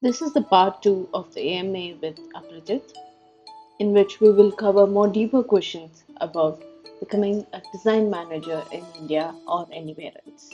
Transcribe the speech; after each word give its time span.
This 0.00 0.22
is 0.22 0.32
the 0.32 0.42
part 0.42 0.80
two 0.80 1.08
of 1.12 1.34
the 1.34 1.54
AMA 1.54 1.96
with 2.00 2.20
Aprajit, 2.32 2.92
in 3.80 3.92
which 3.92 4.20
we 4.20 4.30
will 4.30 4.52
cover 4.52 4.86
more 4.86 5.08
deeper 5.08 5.42
questions 5.42 6.04
about 6.20 6.62
becoming 7.00 7.44
a 7.52 7.60
design 7.72 8.08
manager 8.08 8.62
in 8.70 8.84
India 8.96 9.34
or 9.48 9.66
anywhere 9.72 10.12
else. 10.24 10.50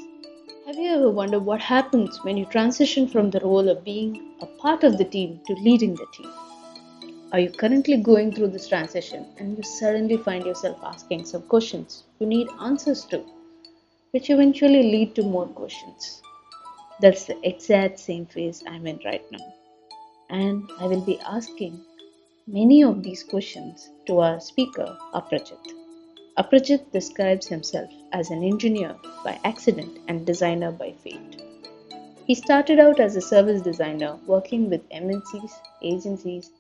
Have 0.65 0.77
you 0.77 0.91
ever 0.93 1.11
wondered 1.11 1.45
what 1.45 1.61
happens 1.61 2.25
when 2.25 2.39
you 2.39 2.47
transition 2.47 3.07
from 3.07 3.31
the 3.31 3.41
role 3.41 3.69
of 3.69 3.85
being 3.85 4.33
a 4.41 4.47
part 4.47 4.83
of 4.83 4.97
the 4.97 5.05
team 5.05 5.39
to 5.47 5.53
leading 5.53 5.95
the 5.95 6.07
team? 6.15 6.33
Are 7.31 7.41
you 7.41 7.51
currently 7.51 7.99
going 7.99 8.35
through 8.35 8.49
this 8.49 8.69
transition 8.69 9.27
and 9.37 9.59
you 9.59 9.63
suddenly 9.63 10.17
find 10.17 10.47
yourself 10.47 10.79
asking 10.83 11.27
some 11.27 11.43
questions 11.43 12.05
you 12.19 12.27
need 12.27 12.49
answers 12.63 13.05
to, 13.11 13.23
which 14.13 14.31
eventually 14.31 14.85
lead 14.85 15.15
to 15.17 15.23
more 15.23 15.49
questions? 15.49 16.23
That's 17.01 17.25
the 17.25 17.37
exact 17.47 17.99
same 17.99 18.27
phase 18.27 18.63
I'm 18.67 18.87
in 18.87 19.01
right 19.05 19.25
now. 19.31 19.55
And 20.31 20.71
I 20.81 20.87
will 20.87 21.05
be 21.05 21.19
asking 21.21 21.85
many 22.47 22.83
of 22.83 23.03
these 23.03 23.23
questions 23.23 23.91
to 24.07 24.21
our 24.21 24.41
speaker, 24.41 24.97
Aprajit. 25.13 25.73
Aprajit 26.39 26.91
describes 26.93 27.47
himself 27.47 27.91
as 28.13 28.31
an 28.31 28.43
engineer 28.43 28.97
by 29.25 29.39
accident 29.45 29.99
and 30.09 30.27
designer 30.27 30.73
by 30.73 30.93
fate. 31.03 31.43
He 32.27 32.35
started 32.35 32.79
out 32.81 33.01
as 33.01 33.17
a 33.17 33.21
service 33.21 33.61
designer 33.63 34.17
working 34.27 34.71
with 34.71 34.89
MNCs, 34.89 35.53
agencies, 35.83 36.51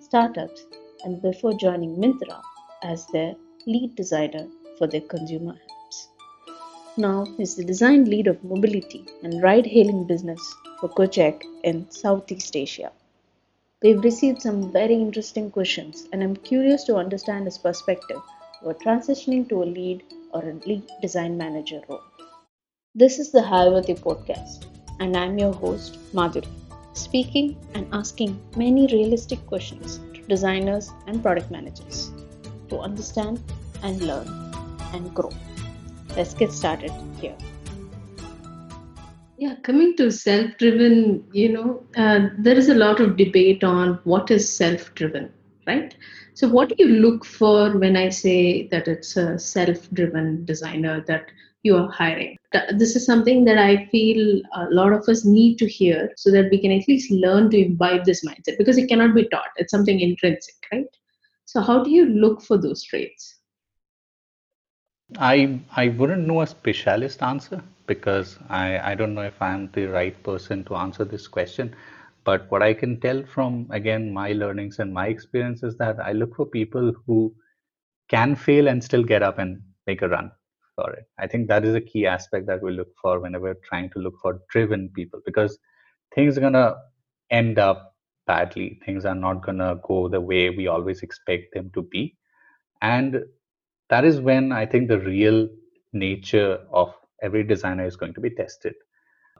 startups, 0.00 0.66
and 1.04 1.22
before 1.22 1.54
joining 1.54 1.96
Myntra 1.96 2.42
as 2.82 3.06
their 3.06 3.34
lead 3.66 3.94
designer 3.94 4.46
for 4.78 4.86
their 4.86 5.00
consumer. 5.00 5.56
Now 6.96 7.26
is 7.40 7.56
the 7.56 7.64
design 7.64 8.04
lead 8.04 8.28
of 8.28 8.44
mobility 8.44 9.04
and 9.24 9.42
ride 9.42 9.66
hailing 9.66 10.04
business 10.04 10.54
for 10.78 10.88
Gojek 10.90 11.42
in 11.64 11.90
Southeast 11.90 12.54
Asia. 12.54 12.92
We've 13.82 14.04
received 14.04 14.42
some 14.42 14.70
very 14.70 14.94
interesting 14.94 15.50
questions, 15.50 16.08
and 16.12 16.22
I'm 16.22 16.36
curious 16.36 16.84
to 16.84 16.94
understand 16.94 17.46
his 17.46 17.58
perspective 17.58 18.22
about 18.62 18.78
transitioning 18.78 19.48
to 19.48 19.64
a 19.64 19.72
lead 19.78 20.04
or 20.32 20.48
a 20.48 20.54
lead 20.68 20.84
design 21.02 21.36
manager 21.36 21.82
role. 21.88 22.00
This 22.94 23.18
is 23.18 23.32
the 23.32 23.40
Hayavati 23.40 23.98
podcast, 23.98 24.66
and 25.00 25.16
I'm 25.16 25.36
your 25.36 25.52
host, 25.52 25.98
Madhuri, 26.12 26.46
speaking 26.92 27.56
and 27.74 27.88
asking 27.92 28.40
many 28.56 28.86
realistic 28.86 29.44
questions 29.46 29.98
to 30.14 30.22
designers 30.28 30.92
and 31.08 31.20
product 31.20 31.50
managers 31.50 32.12
to 32.68 32.78
understand 32.78 33.42
and 33.82 34.00
learn 34.00 34.28
and 34.92 35.12
grow. 35.12 35.32
Let's 36.16 36.34
get 36.34 36.52
started 36.52 36.92
here. 37.20 37.36
Yeah, 39.36 39.56
coming 39.62 39.96
to 39.96 40.12
self 40.12 40.56
driven, 40.58 41.24
you 41.32 41.52
know, 41.52 41.82
uh, 41.96 42.28
there 42.38 42.56
is 42.56 42.68
a 42.68 42.74
lot 42.74 43.00
of 43.00 43.16
debate 43.16 43.64
on 43.64 43.98
what 44.04 44.30
is 44.30 44.48
self 44.48 44.94
driven, 44.94 45.32
right? 45.66 45.94
So, 46.34 46.48
what 46.48 46.68
do 46.68 46.76
you 46.78 46.86
look 46.86 47.24
for 47.24 47.76
when 47.76 47.96
I 47.96 48.10
say 48.10 48.68
that 48.68 48.86
it's 48.86 49.16
a 49.16 49.38
self 49.38 49.90
driven 49.90 50.44
designer 50.44 51.04
that 51.08 51.32
you 51.64 51.76
are 51.76 51.90
hiring? 51.90 52.36
This 52.76 52.94
is 52.94 53.04
something 53.04 53.44
that 53.46 53.58
I 53.58 53.86
feel 53.86 54.40
a 54.54 54.66
lot 54.70 54.92
of 54.92 55.08
us 55.08 55.24
need 55.24 55.58
to 55.58 55.68
hear 55.68 56.12
so 56.16 56.30
that 56.30 56.48
we 56.50 56.60
can 56.60 56.70
at 56.70 56.86
least 56.86 57.10
learn 57.10 57.50
to 57.50 57.58
imbibe 57.58 58.04
this 58.04 58.24
mindset 58.24 58.56
because 58.56 58.78
it 58.78 58.88
cannot 58.88 59.16
be 59.16 59.28
taught. 59.28 59.50
It's 59.56 59.72
something 59.72 59.98
intrinsic, 59.98 60.54
right? 60.70 60.86
So, 61.44 61.60
how 61.60 61.82
do 61.82 61.90
you 61.90 62.06
look 62.06 62.40
for 62.40 62.56
those 62.56 62.84
traits? 62.84 63.34
I 65.18 65.60
I 65.74 65.88
wouldn't 65.88 66.26
know 66.26 66.42
a 66.42 66.46
specialist 66.46 67.22
answer 67.22 67.62
because 67.86 68.38
I, 68.48 68.78
I 68.92 68.94
don't 68.94 69.14
know 69.14 69.22
if 69.22 69.40
I'm 69.42 69.70
the 69.72 69.86
right 69.86 70.20
person 70.22 70.64
to 70.64 70.76
answer 70.76 71.04
this 71.04 71.26
question. 71.26 71.74
But 72.24 72.50
what 72.50 72.62
I 72.62 72.74
can 72.74 73.00
tell 73.00 73.24
from 73.24 73.66
again 73.70 74.12
my 74.12 74.32
learnings 74.32 74.78
and 74.78 74.92
my 74.94 75.08
experience 75.08 75.62
is 75.64 75.76
that 75.78 75.98
I 76.00 76.12
look 76.12 76.36
for 76.36 76.46
people 76.46 76.92
who 77.06 77.34
can 78.08 78.34
fail 78.36 78.68
and 78.68 78.82
still 78.84 79.04
get 79.04 79.22
up 79.22 79.38
and 79.38 79.60
make 79.86 80.02
a 80.02 80.08
run 80.08 80.30
for 80.76 80.92
it. 80.92 81.06
I 81.18 81.26
think 81.26 81.48
that 81.48 81.64
is 81.64 81.74
a 81.74 81.80
key 81.80 82.06
aspect 82.06 82.46
that 82.46 82.62
we 82.62 82.72
look 82.72 82.88
for 83.02 83.20
whenever 83.20 83.44
we're 83.44 83.68
trying 83.68 83.90
to 83.90 83.98
look 84.00 84.14
for 84.22 84.40
driven 84.50 84.90
people 84.94 85.20
because 85.26 85.58
things 86.14 86.38
are 86.38 86.42
gonna 86.42 86.76
end 87.30 87.58
up 87.58 87.94
badly. 88.26 88.80
Things 88.86 89.04
are 89.04 89.14
not 89.14 89.44
gonna 89.44 89.80
go 89.86 90.08
the 90.08 90.20
way 90.20 90.50
we 90.50 90.66
always 90.68 91.02
expect 91.02 91.54
them 91.54 91.70
to 91.74 91.82
be. 91.82 92.16
And 92.82 93.24
that 93.94 94.04
is 94.04 94.20
when 94.20 94.50
I 94.50 94.66
think 94.66 94.88
the 94.88 94.98
real 94.98 95.48
nature 95.92 96.58
of 96.72 96.92
every 97.22 97.44
designer 97.44 97.86
is 97.86 97.94
going 97.94 98.14
to 98.14 98.20
be 98.20 98.30
tested. 98.30 98.74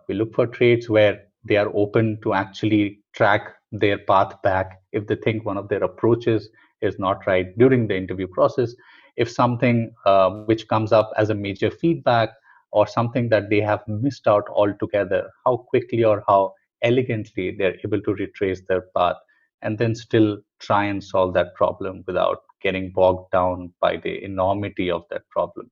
We 0.08 0.14
look 0.14 0.32
for 0.32 0.46
traits 0.46 0.88
where 0.88 1.22
they 1.42 1.56
are 1.56 1.72
open 1.74 2.20
to 2.22 2.34
actually 2.34 3.00
track 3.14 3.52
their 3.72 3.98
path 3.98 4.40
back 4.44 4.78
if 4.92 5.08
they 5.08 5.16
think 5.16 5.44
one 5.44 5.56
of 5.56 5.68
their 5.68 5.82
approaches 5.82 6.50
is 6.82 7.00
not 7.00 7.26
right 7.26 7.46
during 7.58 7.88
the 7.88 7.96
interview 7.96 8.28
process. 8.28 8.72
If 9.16 9.28
something 9.28 9.90
uh, 10.06 10.30
which 10.50 10.68
comes 10.68 10.92
up 10.92 11.10
as 11.16 11.30
a 11.30 11.34
major 11.34 11.72
feedback 11.72 12.28
or 12.70 12.86
something 12.86 13.30
that 13.30 13.50
they 13.50 13.60
have 13.60 13.82
missed 13.88 14.28
out 14.28 14.44
altogether, 14.48 15.30
how 15.44 15.56
quickly 15.56 16.04
or 16.04 16.22
how 16.28 16.52
elegantly 16.82 17.56
they're 17.58 17.78
able 17.84 18.02
to 18.02 18.14
retrace 18.14 18.62
their 18.68 18.84
path 18.96 19.16
and 19.62 19.78
then 19.78 19.96
still 19.96 20.38
try 20.60 20.84
and 20.84 21.02
solve 21.02 21.34
that 21.34 21.56
problem 21.56 22.04
without 22.06 22.38
getting 22.64 22.90
bogged 22.90 23.30
down 23.30 23.72
by 23.80 23.96
the 23.98 24.24
enormity 24.24 24.90
of 24.90 25.04
that 25.10 25.22
problem. 25.30 25.70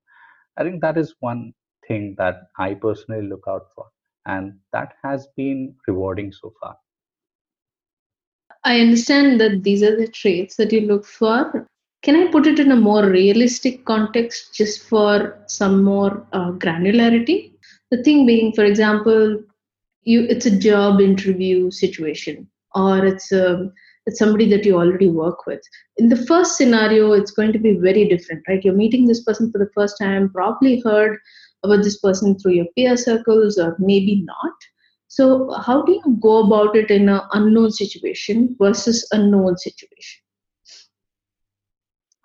I 0.57 0.63
think 0.63 0.81
that 0.81 0.97
is 0.97 1.15
one 1.19 1.53
thing 1.87 2.15
that 2.17 2.43
I 2.57 2.75
personally 2.75 3.27
look 3.27 3.43
out 3.47 3.67
for, 3.75 3.87
and 4.25 4.53
that 4.71 4.93
has 5.03 5.27
been 5.35 5.75
rewarding 5.87 6.31
so 6.31 6.53
far. 6.61 6.77
I 8.63 8.79
understand 8.79 9.41
that 9.41 9.63
these 9.63 9.83
are 9.83 9.97
the 9.97 10.07
traits 10.07 10.55
that 10.55 10.71
you 10.71 10.81
look 10.81 11.05
for. 11.05 11.67
Can 12.01 12.15
I 12.15 12.31
put 12.31 12.47
it 12.47 12.59
in 12.59 12.71
a 12.71 12.75
more 12.75 13.05
realistic 13.09 13.85
context 13.85 14.53
just 14.53 14.87
for 14.87 15.37
some 15.47 15.83
more 15.83 16.25
uh, 16.33 16.51
granularity? 16.51 17.51
The 17.91 18.03
thing 18.03 18.25
being, 18.25 18.53
for 18.53 18.63
example, 18.63 19.41
you 20.03 20.23
it's 20.29 20.45
a 20.45 20.57
job 20.57 20.99
interview 20.99 21.71
situation 21.71 22.47
or 22.75 23.05
it's 23.05 23.31
a 23.31 23.71
it's 24.05 24.19
somebody 24.19 24.49
that 24.49 24.65
you 24.65 24.75
already 24.75 25.09
work 25.09 25.45
with. 25.45 25.61
In 25.97 26.09
the 26.09 26.17
first 26.25 26.57
scenario, 26.57 27.13
it's 27.13 27.31
going 27.31 27.53
to 27.53 27.59
be 27.59 27.73
very 27.77 28.07
different, 28.07 28.43
right? 28.47 28.63
You're 28.63 28.73
meeting 28.73 29.07
this 29.07 29.23
person 29.23 29.51
for 29.51 29.57
the 29.57 29.69
first 29.73 29.97
time, 29.99 30.29
probably 30.29 30.81
heard 30.81 31.17
about 31.63 31.83
this 31.83 31.99
person 31.99 32.37
through 32.37 32.53
your 32.53 32.65
peer 32.75 32.97
circles 32.97 33.57
or 33.57 33.75
maybe 33.79 34.23
not. 34.25 34.53
So, 35.07 35.51
how 35.51 35.83
do 35.83 35.91
you 35.91 36.17
go 36.19 36.45
about 36.45 36.75
it 36.75 36.89
in 36.89 37.07
an 37.07 37.21
unknown 37.33 37.71
situation 37.71 38.55
versus 38.59 39.07
a 39.11 39.17
known 39.17 39.57
situation? 39.57 40.21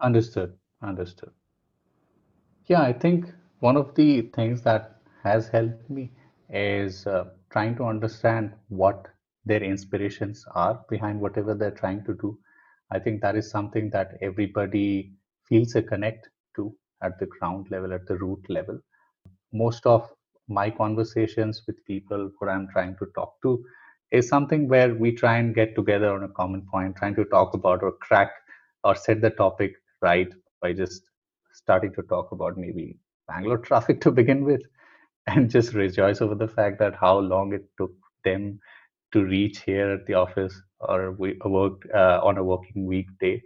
Understood. 0.00 0.55
Understood. 0.83 1.31
Yeah, 2.66 2.83
I 2.83 2.93
think 2.93 3.27
one 3.60 3.77
of 3.77 3.95
the 3.95 4.22
things 4.22 4.62
that 4.62 5.00
has 5.22 5.49
helped 5.49 5.91
me 5.91 6.10
is 6.49 7.06
uh, 7.06 7.25
trying 7.50 7.77
to 7.77 7.84
understand 7.84 8.53
what 8.69 9.09
their 9.48 9.62
inspirations 9.64 10.47
are 10.54 10.81
behind 10.91 11.20
whatever 11.20 11.54
they're 11.54 11.81
trying 11.82 12.04
to 12.06 12.14
do. 12.14 12.38
I 12.92 13.00
think 13.00 13.22
that 13.22 13.36
is 13.36 13.50
something 13.50 13.91
that 13.91 14.19
everybody 14.22 15.12
feels 15.48 15.75
a 15.76 15.82
connect 15.82 16.31
to 16.56 16.75
at 17.03 17.19
the 17.19 17.26
ground 17.26 17.69
level, 17.70 17.94
at 17.94 18.06
the 18.06 18.16
root 18.19 18.44
level. 18.50 18.81
Most 19.53 19.86
of 19.86 20.10
my 20.48 20.70
conversations 20.70 21.62
with 21.66 21.84
people 21.86 22.31
who 22.38 22.48
I'm 22.48 22.69
trying 22.69 22.97
to 22.98 23.06
talk 23.14 23.34
to 23.42 23.64
is 24.12 24.28
something 24.28 24.69
where 24.69 24.94
we 24.94 25.12
try 25.12 25.38
and 25.38 25.54
get 25.54 25.75
together 25.76 26.15
on 26.15 26.25
a 26.25 26.28
common 26.30 26.66
point, 26.70 26.97
trying 26.97 27.16
to 27.16 27.25
talk 27.26 27.54
about 27.54 27.82
or 27.82 27.92
crack 27.92 28.32
or 28.84 28.97
set 28.97 29.20
the 29.20 29.30
topic 29.30 29.75
right 30.03 30.32
by 30.62 30.72
just 30.72 31.03
starting 31.53 31.94
to 31.94 32.03
talk 32.04 32.32
about 32.32 32.56
maybe 32.59 32.98
Bangalore 33.28 33.59
traffic 33.70 34.00
to 34.03 34.10
begin 34.12 34.44
with 34.44 34.62
and 35.26 35.50
just 35.50 35.75
rejoice 35.75 36.22
over 36.22 36.34
the 36.34 36.48
fact 36.48 36.78
that 36.80 36.94
how 36.94 37.19
long 37.19 37.53
it 37.54 37.65
took 37.78 37.92
them 38.25 38.60
to 39.13 39.25
reach 39.25 39.60
here 39.63 39.91
at 39.93 40.07
the 40.07 40.15
office 40.15 40.60
or 40.81 41.13
we 41.13 41.39
worked 41.45 41.84
uh, 41.95 42.21
on 42.22 42.39
a 42.39 42.45
working 42.45 42.87
weekday 42.87 43.43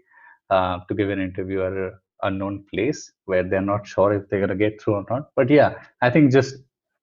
uh, 0.50 0.78
to 0.88 0.94
give 0.94 1.10
an 1.10 1.20
interview 1.20 1.62
at 1.62 1.72
an 1.72 1.92
unknown 2.22 2.64
place 2.72 3.12
where 3.26 3.42
they're 3.42 3.62
not 3.62 3.86
sure 3.86 4.12
if 4.12 4.28
they're 4.28 4.40
going 4.40 4.50
to 4.50 4.56
get 4.56 4.80
through 4.80 4.94
or 4.94 5.04
not. 5.10 5.28
But 5.36 5.50
yeah, 5.50 5.74
I 6.02 6.10
think 6.10 6.32
just 6.32 6.56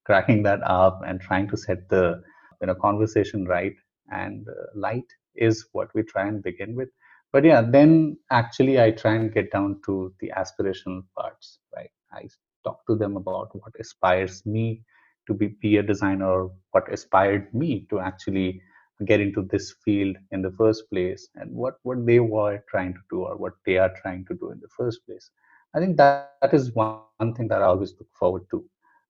cracking 0.06 0.44
that 0.44 0.62
up 0.64 1.02
and 1.06 1.22
trying 1.22 1.48
to 1.50 1.58
set 1.58 1.90
the 1.90 2.22
you 2.62 2.68
know 2.68 2.76
conversation 2.76 3.46
right 3.46 3.76
and 4.12 4.48
uh, 4.48 4.54
light 4.76 5.06
is 5.36 5.68
what 5.74 5.90
we 5.96 6.04
try 6.04 6.28
and 6.28 6.44
begin 6.44 6.76
with. 6.76 6.90
But 7.32 7.46
yeah, 7.46 7.62
then 7.62 8.18
actually 8.32 8.82
I 8.82 8.92
try 8.92 9.16
and 9.16 9.34
get 9.34 9.52
down 9.52 9.82
to 9.86 10.14
the 10.20 10.32
aspirational 10.36 11.04
parts, 11.18 11.60
right? 11.76 11.92
I 12.12 12.28
talk 12.64 12.86
to 12.88 12.96
them 12.96 13.18
about 13.18 13.50
what 13.54 13.74
inspires 13.78 14.46
me 14.46 14.84
to 15.30 15.36
be, 15.36 15.50
be 15.62 15.78
a 15.78 15.84
designer 15.84 16.50
what 16.72 16.90
inspired 16.92 17.54
me 17.54 17.88
to 17.92 18.00
actually 18.00 18.62
get 19.06 19.22
into 19.22 19.44
this 19.52 19.76
field 19.86 20.18
in 20.32 20.42
the 20.42 20.52
first 20.52 20.90
place 20.92 21.30
and 21.36 21.52
what 21.54 21.76
what 21.84 22.06
they 22.06 22.20
were 22.20 22.60
trying 22.70 22.94
to 22.94 23.04
do 23.12 23.22
or 23.22 23.38
what 23.38 23.54
they 23.66 23.78
are 23.78 23.94
trying 24.04 24.26
to 24.26 24.36
do 24.36 24.52
in 24.52 24.60
the 24.62 24.74
first 24.78 25.06
place 25.08 25.32
i 25.76 25.80
think 25.80 25.98
that, 25.98 26.34
that 26.42 26.54
is 26.54 26.76
one, 26.76 26.98
one 27.18 27.34
thing 27.34 27.48
that 27.48 27.62
i 27.62 27.66
always 27.66 27.94
look 28.00 28.10
forward 28.20 28.44
to 28.52 28.66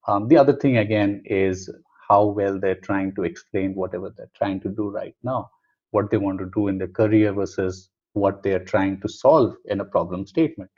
um, 0.07 0.27
the 0.27 0.37
other 0.37 0.53
thing 0.53 0.77
again 0.77 1.23
is 1.25 1.69
how 2.09 2.25
well 2.25 2.59
they're 2.59 2.83
trying 2.83 3.13
to 3.15 3.23
explain 3.23 3.75
whatever 3.75 4.11
they're 4.15 4.31
trying 4.35 4.59
to 4.61 4.69
do 4.69 4.89
right 4.89 5.15
now, 5.23 5.49
what 5.91 6.09
they 6.09 6.17
want 6.17 6.39
to 6.39 6.51
do 6.55 6.67
in 6.67 6.77
their 6.77 6.87
career 6.87 7.33
versus 7.33 7.89
what 8.13 8.43
they're 8.43 8.63
trying 8.63 8.99
to 9.01 9.09
solve 9.09 9.55
in 9.65 9.79
a 9.79 9.85
problem 9.85 10.25
statement. 10.25 10.71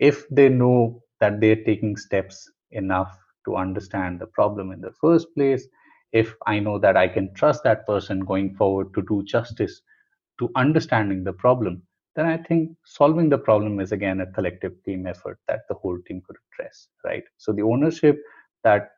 If 0.00 0.28
they 0.28 0.48
know 0.48 1.02
that 1.20 1.40
they're 1.40 1.64
taking 1.64 1.96
steps 1.96 2.50
enough 2.72 3.16
to 3.48 3.56
understand 3.56 4.20
the 4.20 4.26
problem 4.26 4.72
in 4.72 4.80
the 4.80 4.92
first 5.00 5.34
place, 5.34 5.66
if 6.12 6.34
I 6.46 6.58
know 6.58 6.78
that 6.78 6.96
I 6.96 7.08
can 7.08 7.34
trust 7.34 7.64
that 7.64 7.86
person 7.86 8.20
going 8.20 8.54
forward 8.54 8.94
to 8.94 9.02
do 9.02 9.24
justice 9.24 9.80
to 10.38 10.50
understanding 10.56 11.24
the 11.24 11.32
problem, 11.32 11.82
then 12.16 12.26
I 12.26 12.36
think 12.36 12.70
solving 12.84 13.28
the 13.28 13.38
problem 13.38 13.80
is 13.80 13.92
again 13.92 14.20
a 14.20 14.32
collective 14.32 14.72
team 14.84 15.06
effort 15.06 15.38
that 15.48 15.60
the 15.68 15.74
whole 15.74 15.98
team 16.06 16.22
could 16.26 16.36
address, 16.52 16.88
right? 17.04 17.24
So 17.38 17.52
the 17.52 17.62
ownership 17.62 18.20
that 18.64 18.90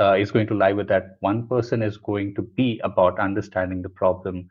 uh, 0.00 0.14
is 0.14 0.30
going 0.30 0.46
to 0.48 0.54
lie 0.54 0.72
with 0.72 0.88
that 0.88 1.16
one 1.20 1.46
person 1.48 1.82
is 1.82 1.98
going 1.98 2.34
to 2.36 2.42
be 2.42 2.80
about 2.84 3.18
understanding 3.18 3.82
the 3.82 3.88
problem 3.88 4.48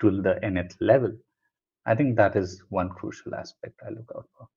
to 0.00 0.22
the 0.22 0.42
nth 0.44 0.76
level. 0.80 1.12
I 1.86 1.94
think 1.94 2.16
that 2.16 2.36
is 2.36 2.62
one 2.68 2.90
crucial 2.90 3.34
aspect 3.34 3.80
I 3.86 3.90
look 3.90 4.10
out 4.16 4.26
for. 4.38 4.48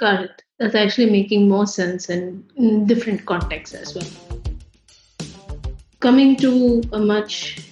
That's 0.00 0.74
actually 0.74 1.10
making 1.10 1.48
more 1.48 1.66
sense 1.66 2.08
in, 2.08 2.44
in 2.56 2.86
different 2.86 3.26
contexts 3.26 3.74
as 3.74 3.94
well. 3.94 4.40
Coming 6.00 6.36
to 6.36 6.82
a 6.92 6.98
much 6.98 7.68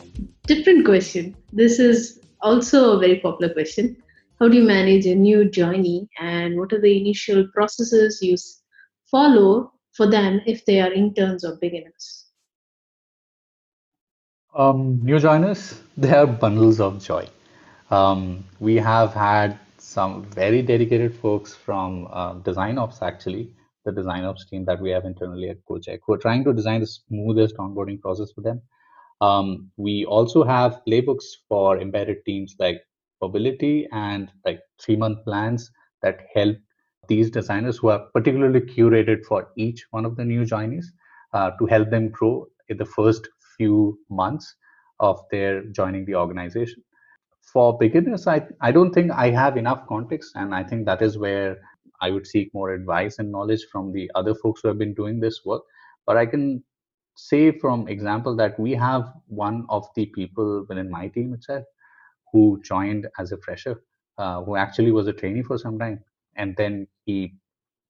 different 0.46 0.84
question. 0.84 1.36
This 1.52 1.78
is 1.78 2.20
also 2.40 2.96
a 2.96 2.98
very 2.98 3.20
popular 3.20 3.52
question. 3.52 3.96
How 4.38 4.48
do 4.48 4.56
you 4.56 4.62
manage 4.62 5.06
a 5.06 5.14
new 5.14 5.48
journey 5.48 6.08
and 6.20 6.58
what 6.58 6.72
are 6.72 6.80
the 6.80 7.00
initial 7.00 7.46
processes 7.54 8.20
you 8.20 8.36
follow 9.10 9.72
for 9.92 10.06
them 10.06 10.40
if 10.46 10.64
they 10.66 10.80
are 10.80 10.92
interns 10.92 11.44
or 11.44 11.56
beginners? 11.56 12.26
Um, 14.54 15.00
new 15.02 15.18
joiners, 15.18 15.80
they 15.96 16.12
are 16.12 16.26
bundles 16.26 16.80
of 16.80 17.02
joy. 17.02 17.28
Um, 17.90 18.44
we 18.60 18.76
have 18.76 19.14
had 19.14 19.58
some 19.86 20.24
very 20.24 20.62
dedicated 20.62 21.14
folks 21.14 21.54
from 21.54 22.08
uh, 22.12 22.34
design 22.48 22.76
ops 22.76 23.02
actually 23.02 23.50
the 23.84 23.92
design 23.92 24.24
ops 24.24 24.44
team 24.46 24.64
that 24.64 24.80
we 24.80 24.90
have 24.90 25.04
internally 25.04 25.48
at 25.48 25.64
Gojek 25.64 26.00
who 26.04 26.14
are 26.14 26.18
trying 26.18 26.42
to 26.44 26.52
design 26.52 26.80
the 26.80 26.88
smoothest 26.88 27.56
onboarding 27.56 28.00
process 28.00 28.32
for 28.32 28.40
them. 28.40 28.60
Um, 29.20 29.70
we 29.76 30.04
also 30.04 30.42
have 30.42 30.80
playbooks 30.88 31.26
for 31.48 31.80
embedded 31.80 32.24
teams 32.26 32.56
like 32.58 32.82
mobility 33.22 33.86
and 33.92 34.30
like 34.44 34.60
three 34.82 34.96
month 34.96 35.24
plans 35.24 35.70
that 36.02 36.18
help 36.34 36.56
these 37.08 37.30
designers 37.30 37.78
who 37.78 37.88
are 37.88 38.06
particularly 38.12 38.60
curated 38.62 39.24
for 39.24 39.48
each 39.56 39.86
one 39.92 40.04
of 40.04 40.16
the 40.16 40.24
new 40.24 40.42
joinees 40.42 40.86
uh, 41.32 41.52
to 41.60 41.66
help 41.66 41.90
them 41.90 42.08
grow 42.08 42.46
in 42.68 42.76
the 42.76 42.84
first 42.84 43.28
few 43.56 43.96
months 44.10 44.56
of 44.98 45.20
their 45.30 45.62
joining 45.66 46.04
the 46.04 46.16
organization 46.16 46.82
for 47.46 47.78
beginners, 47.78 48.26
I, 48.26 48.46
I 48.60 48.72
don't 48.72 48.92
think 48.92 49.12
I 49.12 49.30
have 49.30 49.56
enough 49.56 49.86
context. 49.86 50.32
And 50.34 50.54
I 50.54 50.62
think 50.64 50.84
that 50.86 51.00
is 51.00 51.16
where 51.16 51.58
I 52.00 52.10
would 52.10 52.26
seek 52.26 52.52
more 52.52 52.72
advice 52.72 53.18
and 53.18 53.30
knowledge 53.30 53.66
from 53.70 53.92
the 53.92 54.10
other 54.14 54.34
folks 54.34 54.60
who 54.60 54.68
have 54.68 54.78
been 54.78 54.94
doing 54.94 55.20
this 55.20 55.44
work. 55.44 55.62
But 56.06 56.16
I 56.16 56.26
can 56.26 56.62
say 57.14 57.52
from 57.58 57.88
example 57.88 58.36
that 58.36 58.58
we 58.60 58.72
have 58.72 59.12
one 59.28 59.64
of 59.70 59.86
the 59.94 60.06
people 60.06 60.66
within 60.68 60.90
my 60.90 61.08
team 61.08 61.32
itself 61.32 61.64
who 62.32 62.60
joined 62.62 63.06
as 63.18 63.32
a 63.32 63.38
fresher, 63.38 63.82
uh, 64.18 64.42
who 64.42 64.56
actually 64.56 64.90
was 64.90 65.06
a 65.06 65.12
trainee 65.12 65.42
for 65.42 65.56
some 65.56 65.78
time. 65.78 66.02
And 66.36 66.54
then 66.56 66.86
he 67.06 67.34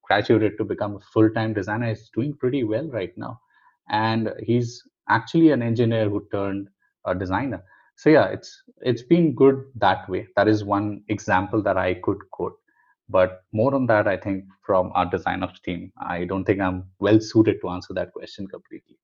graduated 0.05 0.59
to 0.59 0.64
become 0.64 0.97
a 0.97 1.00
full-time 1.00 1.55
designer. 1.55 1.88
He's 1.88 2.11
doing 2.14 2.35
pretty 2.35 2.62
well 2.62 2.88
right 2.88 3.12
now. 3.17 3.41
And 3.88 4.32
he's 4.41 4.82
actually 5.09 5.50
an 5.50 5.62
engineer 5.62 6.09
who 6.09 6.26
turned 6.31 6.69
a 7.06 7.14
designer 7.14 7.64
so 7.97 8.11
yeah 8.11 8.27
it's 8.27 8.63
it's 8.83 9.03
been 9.03 9.35
good 9.35 9.65
that 9.77 10.09
way. 10.09 10.27
That 10.37 10.49
is 10.49 10.63
one 10.63 11.03
example 11.09 11.63
that 11.63 11.79
i 11.79 11.95
could 11.95 12.19
quote. 12.31 12.57
But 13.09 13.45
more 13.53 13.75
on 13.75 13.87
that 13.87 14.07
i 14.07 14.17
think 14.17 14.45
from 14.63 14.93
our 14.95 15.07
design 15.07 15.43
ops 15.43 15.61
team. 15.61 15.93
I 15.99 16.25
don't 16.25 16.45
think 16.45 16.61
i'm 16.61 16.85
well 16.99 17.21
suited 17.21 17.61
to 17.63 17.71
answer 17.71 17.95
that 17.95 18.13
question 18.13 18.47
completely. 18.47 18.99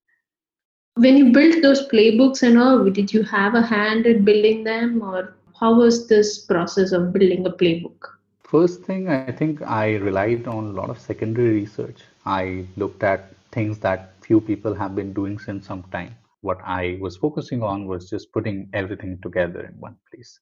When 0.97 1.17
you 1.17 1.33
built 1.33 1.62
those 1.62 1.89
playbooks 1.89 2.43
and 2.43 2.59
all 2.59 2.85
did 2.85 3.12
you 3.12 3.23
have 3.23 3.55
a 3.55 3.62
hand 3.62 4.06
in 4.06 4.25
building 4.25 4.65
them? 4.65 5.03
Or 5.03 5.35
how 5.59 5.75
was 5.79 6.06
this 6.09 6.44
process 6.44 6.93
of 6.93 7.12
building 7.15 7.47
a 7.47 7.50
playbook? 7.50 8.11
First 8.44 8.83
thing 8.83 9.09
i 9.09 9.33
think 9.33 9.62
i 9.62 9.94
relied 10.09 10.47
on 10.47 10.65
a 10.67 10.73
lot 10.81 10.91
of 10.91 11.00
secondary 11.00 11.53
research. 11.61 12.03
I 12.27 12.67
looked 12.77 13.03
at 13.03 13.35
things 13.53 13.79
that 13.79 14.12
few 14.21 14.41
people 14.41 14.75
have 14.75 14.94
been 14.94 15.15
doing 15.15 15.39
since 15.39 15.67
some 15.67 15.83
time 15.85 16.15
what 16.43 16.59
I 16.65 16.99
was 17.00 17.17
focusing 17.17 17.62
on 17.62 17.87
was 17.87 18.11
just 18.11 18.33
putting 18.33 18.69
everything 18.73 19.19
together 19.23 19.61
in 19.65 19.81
one 19.81 19.97
place. 20.12 20.39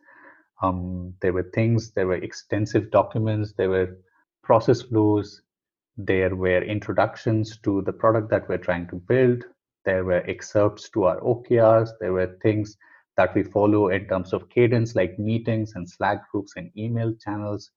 Um, 0.63 1.15
there 1.23 1.33
were 1.33 1.51
things, 1.55 1.93
there 1.93 2.07
were 2.07 2.17
extensive 2.17 2.91
documents, 2.91 3.53
there 3.53 3.71
were 3.71 3.99
process 4.43 4.83
flows, 4.83 5.43
there 5.97 6.35
were 6.35 6.63
introductions 6.63 7.59
to 7.59 7.83
the 7.83 7.93
product 7.93 8.31
that 8.31 8.49
we're 8.49 8.59
trying 8.59 8.89
to 8.89 8.97
build, 8.97 9.45
there 9.85 10.05
were 10.05 10.29
excerpts 10.29 10.89
to 10.91 11.05
our 11.05 11.21
OKRs, 11.21 11.91
there 12.01 12.13
were 12.13 12.39
things 12.43 12.77
that 13.17 13.35
we 13.35 13.43
follow 13.43 13.89
in 13.89 14.07
terms 14.07 14.33
of 14.33 14.49
cadence 14.49 14.95
like 14.95 15.19
meetings 15.19 15.73
and 15.75 15.89
Slack 15.89 16.31
groups 16.31 16.55
and 16.57 16.71
email 16.77 17.15
channels. 17.23 17.71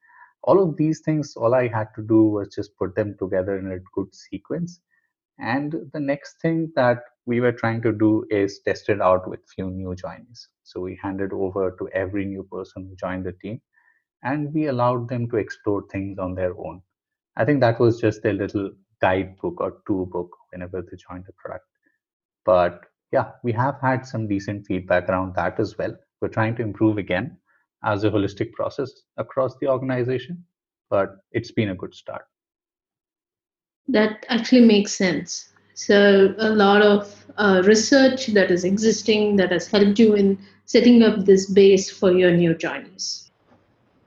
All 0.44 0.62
of 0.62 0.78
these 0.78 1.02
things, 1.02 1.36
all 1.36 1.54
I 1.54 1.68
had 1.68 1.88
to 1.96 2.02
do 2.02 2.24
was 2.24 2.54
just 2.54 2.78
put 2.78 2.96
them 2.96 3.16
together 3.18 3.58
in 3.58 3.72
a 3.72 3.80
good 3.94 4.14
sequence. 4.14 4.80
And 5.40 5.76
the 5.94 6.00
next 6.00 6.40
thing 6.42 6.72
that 6.76 7.00
we 7.26 7.40
were 7.40 7.52
trying 7.52 7.82
to 7.82 7.92
do 7.92 8.26
is 8.30 8.60
test 8.66 8.90
it 8.90 9.02
out 9.02 9.30
with 9.30 9.40
few 9.56 9.70
new 9.70 9.96
joinees. 9.96 10.48
So 10.64 10.82
we 10.82 11.00
handed 11.02 11.32
over 11.32 11.76
to 11.80 11.88
every 11.90 12.26
new 12.26 12.44
person 12.44 12.88
who 12.88 12.96
joined 12.96 13.26
the 13.26 13.34
team 13.34 13.62
and 14.24 14.54
we 14.54 14.68
allowed 14.68 15.10
them 15.10 15.30
to 15.30 15.38
explore 15.38 15.84
things 15.92 16.18
on 16.18 16.36
their 16.36 16.58
own. 16.58 16.82
I 17.38 17.46
think 17.46 17.62
that 17.62 17.80
was 17.80 18.00
just 18.00 18.26
a 18.26 18.34
little 18.34 18.72
guidebook 19.02 19.60
or 19.60 19.82
tool 19.88 20.06
book 20.06 20.30
whenever 20.52 20.82
they 20.82 20.98
joined 20.98 21.26
the 21.26 21.34
product. 21.34 21.66
But 22.46 22.86
yeah, 23.12 23.32
we 23.44 23.52
have 23.54 23.80
had 23.82 24.06
some 24.06 24.28
decent 24.28 24.66
feedback 24.66 25.10
around 25.10 25.36
that 25.36 25.60
as 25.60 25.78
well. 25.78 25.96
We're 26.22 26.30
trying 26.30 26.56
to 26.56 26.62
improve 26.62 26.98
again 26.98 27.38
as 27.84 28.04
a 28.04 28.10
holistic 28.10 28.54
process 28.54 28.92
across 29.18 29.56
the 29.60 29.68
organization, 29.68 30.44
but 30.90 31.16
it's 31.32 31.52
been 31.52 31.70
a 31.70 31.76
good 31.76 31.94
start. 31.94 32.24
That 33.88 34.26
actually 34.30 34.66
makes 34.66 34.94
sense 34.94 35.53
so 35.74 36.36
a 36.38 36.50
lot 36.50 36.82
of 36.82 37.26
uh, 37.38 37.64
research 37.66 38.28
that 38.28 38.52
is 38.52 38.64
existing 38.64 39.36
that 39.38 39.52
has 39.52 39.68
helped 39.68 40.00
you 40.00 40.14
in 40.14 40.38
setting 40.66 41.02
up 41.04 41.26
this 41.26 41.50
base 41.50 41.90
for 41.90 42.12
your 42.12 42.32
new 42.32 42.54
joinees. 42.54 43.30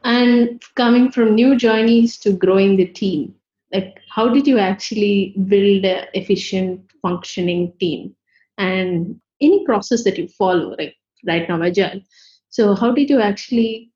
And 0.04 0.62
coming 0.76 1.10
from 1.10 1.34
new 1.34 1.54
joinees 1.54 2.20
to 2.20 2.32
growing 2.32 2.76
the 2.76 2.86
team, 2.86 3.34
like 3.72 3.98
how 4.08 4.28
did 4.28 4.46
you 4.46 4.58
actually 4.58 5.34
build 5.48 5.84
an 5.84 6.06
efficient 6.14 6.80
functioning 7.02 7.72
team? 7.80 8.14
And 8.58 9.20
any 9.40 9.64
process 9.64 10.04
that 10.04 10.16
you 10.16 10.28
follow, 10.28 10.76
like 10.78 10.94
right 11.26 11.48
now 11.48 11.60
Agile. 11.62 12.00
So 12.50 12.74
how 12.74 12.92
did 12.92 13.10
you 13.10 13.20
actually 13.20 13.90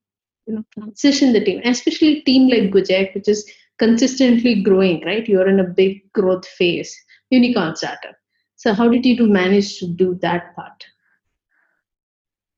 you 0.47 0.55
know 0.55 0.65
transition 0.75 1.33
the 1.33 1.45
team, 1.45 1.61
especially 1.65 2.23
team 2.23 2.49
like 2.49 2.73
Gojek, 2.73 3.15
which 3.15 3.29
is 3.29 3.49
consistently 3.79 4.63
growing, 4.63 5.05
right? 5.05 5.27
You're 5.27 5.49
in 5.49 5.61
a 5.61 5.65
big 5.65 6.13
growth 6.13 6.47
phase 6.47 6.95
unicorn 7.31 7.77
startup. 7.77 8.17
So 8.57 8.75
how 8.75 8.89
did 8.89 9.07
you 9.07 9.27
manage 9.27 9.79
to 9.79 9.87
do 9.87 10.19
that 10.21 10.55
part? 10.55 10.85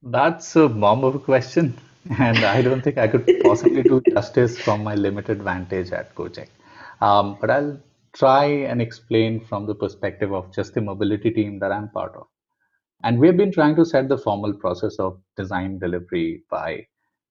That's 0.02 0.56
a 0.56 0.68
bomb 0.68 1.04
of 1.04 1.14
a 1.14 1.18
question. 1.20 1.78
And 2.18 2.38
I 2.38 2.62
don't 2.62 2.82
think 2.82 2.98
I 2.98 3.06
could 3.06 3.28
possibly 3.44 3.84
do 3.84 4.02
justice 4.12 4.58
from 4.58 4.82
my 4.82 4.96
limited 4.96 5.40
vantage 5.40 5.92
at 5.92 6.12
Gojek. 6.16 6.48
Um, 7.00 7.38
but 7.40 7.48
I'll 7.48 7.80
try 8.12 8.44
and 8.44 8.82
explain 8.82 9.44
from 9.44 9.66
the 9.66 9.74
perspective 9.76 10.32
of 10.32 10.52
just 10.52 10.74
the 10.74 10.80
mobility 10.80 11.30
team 11.30 11.60
that 11.60 11.70
I'm 11.70 11.88
part 11.90 12.16
of. 12.16 12.26
And 13.04 13.18
we've 13.18 13.36
been 13.36 13.52
trying 13.52 13.76
to 13.76 13.84
set 13.84 14.08
the 14.08 14.18
formal 14.18 14.52
process 14.54 14.96
of 14.98 15.20
design 15.36 15.78
delivery 15.78 16.42
by 16.50 16.86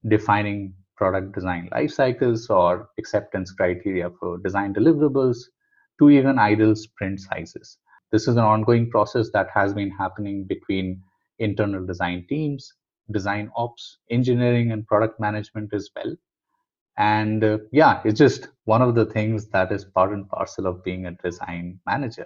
defining 0.07 0.73
product 0.97 1.33
design 1.33 1.69
life 1.71 1.91
cycles 1.91 2.49
or 2.49 2.89
acceptance 2.97 3.51
criteria 3.51 4.09
for 4.19 4.37
design 4.39 4.73
deliverables, 4.73 5.37
to 6.01 6.09
even 6.09 6.39
idle 6.39 6.75
sprint 6.75 7.19
sizes. 7.21 7.77
This 8.11 8.23
is 8.23 8.35
an 8.35 8.43
ongoing 8.43 8.89
process 8.89 9.29
that 9.33 9.49
has 9.53 9.71
been 9.71 9.91
happening 9.91 10.45
between 10.45 11.01
internal 11.37 11.85
design 11.85 12.25
teams, 12.27 12.73
design 13.11 13.51
ops, 13.55 13.99
engineering, 14.09 14.71
and 14.71 14.87
product 14.87 15.19
management 15.19 15.71
as 15.73 15.91
well. 15.95 16.15
And 16.97 17.43
uh, 17.43 17.59
yeah, 17.71 18.01
it's 18.03 18.17
just 18.17 18.47
one 18.65 18.81
of 18.81 18.95
the 18.95 19.05
things 19.05 19.47
that 19.49 19.71
is 19.71 19.85
part 19.85 20.11
and 20.11 20.27
parcel 20.27 20.65
of 20.65 20.83
being 20.83 21.05
a 21.05 21.11
design 21.23 21.79
manager. 21.85 22.25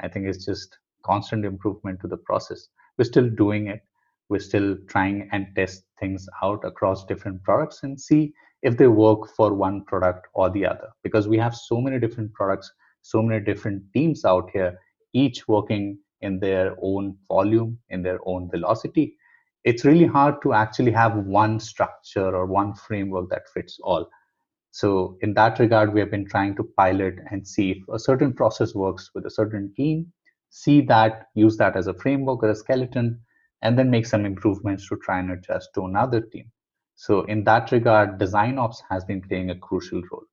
I 0.00 0.06
think 0.06 0.26
it's 0.26 0.44
just 0.44 0.78
constant 1.04 1.44
improvement 1.44 2.00
to 2.00 2.08
the 2.08 2.16
process. 2.16 2.68
We're 2.96 3.04
still 3.04 3.28
doing 3.28 3.66
it. 3.66 3.80
We're 4.28 4.40
still 4.40 4.76
trying 4.88 5.28
and 5.32 5.48
test 5.56 5.82
things 5.98 6.28
out 6.42 6.64
across 6.64 7.04
different 7.04 7.42
products 7.42 7.82
and 7.82 8.00
see 8.00 8.32
if 8.62 8.76
they 8.76 8.88
work 8.88 9.28
for 9.36 9.52
one 9.52 9.84
product 9.84 10.28
or 10.34 10.48
the 10.48 10.66
other 10.66 10.88
because 11.02 11.28
we 11.28 11.38
have 11.38 11.54
so 11.54 11.80
many 11.80 11.98
different 11.98 12.32
products 12.32 12.72
so 13.06 13.22
many 13.22 13.44
different 13.44 13.82
teams 13.94 14.24
out 14.24 14.50
here 14.52 14.78
each 15.12 15.46
working 15.48 15.98
in 16.20 16.40
their 16.40 16.76
own 16.82 17.16
volume, 17.28 17.78
in 17.90 18.02
their 18.02 18.18
own 18.26 18.50
velocity, 18.50 19.16
it's 19.64 19.84
really 19.84 20.06
hard 20.06 20.42
to 20.42 20.52
actually 20.52 20.92
have 20.92 21.16
one 21.16 21.58
structure 21.60 22.34
or 22.36 22.46
one 22.46 22.74
framework 22.74 23.28
that 23.30 23.48
fits 23.54 23.78
all. 23.82 24.08
So, 24.70 25.16
in 25.22 25.34
that 25.34 25.58
regard, 25.58 25.92
we 25.92 26.00
have 26.00 26.10
been 26.10 26.28
trying 26.28 26.54
to 26.56 26.64
pilot 26.76 27.14
and 27.30 27.46
see 27.46 27.70
if 27.72 27.78
a 27.88 27.98
certain 27.98 28.32
process 28.32 28.74
works 28.74 29.10
with 29.14 29.24
a 29.26 29.30
certain 29.30 29.72
team, 29.74 30.12
see 30.50 30.80
that, 30.82 31.28
use 31.34 31.56
that 31.56 31.76
as 31.76 31.86
a 31.86 31.94
framework 31.94 32.42
or 32.42 32.50
a 32.50 32.54
skeleton, 32.54 33.20
and 33.62 33.78
then 33.78 33.90
make 33.90 34.06
some 34.06 34.26
improvements 34.26 34.88
to 34.88 34.96
try 34.96 35.18
and 35.18 35.30
adjust 35.30 35.70
to 35.74 35.84
another 35.86 36.20
team. 36.20 36.50
So, 36.96 37.22
in 37.22 37.44
that 37.44 37.72
regard, 37.72 38.18
design 38.18 38.58
ops 38.58 38.82
has 38.90 39.04
been 39.04 39.22
playing 39.22 39.50
a 39.50 39.58
crucial 39.58 40.02
role. 40.12 40.26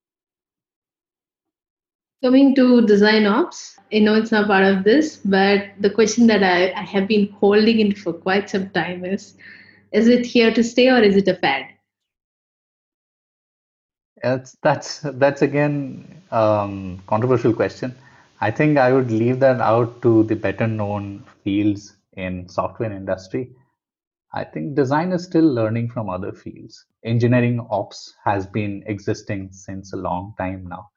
Coming 2.24 2.56
to 2.56 2.86
design 2.88 3.26
ops, 3.26 3.78
I 3.92 4.00
know 4.00 4.16
it's 4.16 4.32
not 4.32 4.48
part 4.48 4.64
of 4.64 4.86
this, 4.86 5.18
but 5.18 5.72
the 5.82 5.90
question 5.90 6.26
that 6.28 6.42
I, 6.42 6.72
I 6.72 6.84
have 6.84 7.06
been 7.06 7.28
holding 7.32 7.82
in 7.82 7.94
for 7.94 8.14
quite 8.14 8.50
some 8.50 8.70
time 8.70 9.04
is 9.04 9.36
is 9.92 10.08
it 10.08 10.26
here 10.26 10.54
to 10.54 10.64
stay 10.64 10.90
or 10.90 11.00
is 11.00 11.18
it 11.18 11.28
a 11.28 11.36
fad? 11.36 11.66
That's 14.22 14.56
that's 14.64 15.00
that's 15.00 15.42
again 15.42 16.22
um, 16.32 17.02
controversial 17.08 17.54
question. 17.54 17.94
I 18.40 18.52
think 18.52 18.78
I 18.78 18.94
would 18.94 19.12
leave 19.12 19.42
that 19.42 19.60
out 19.60 20.02
to 20.04 20.24
the 20.24 20.38
better 20.38 20.66
known 20.66 21.26
fields 21.44 21.98
in 22.14 22.48
software 22.48 22.94
industry. 22.94 23.52
I 24.34 24.46
think 24.46 24.76
design 24.76 25.12
is 25.12 25.26
still 25.26 25.54
learning 25.54 25.90
from 25.90 26.10
other 26.10 26.32
fields. 26.32 26.86
Engineering 27.04 27.68
ops 27.70 28.14
has 28.24 28.48
been 28.48 28.82
existing 28.86 29.52
since 29.52 29.92
a 29.92 29.98
long 29.98 30.36
time 30.38 30.66
now 30.70 30.90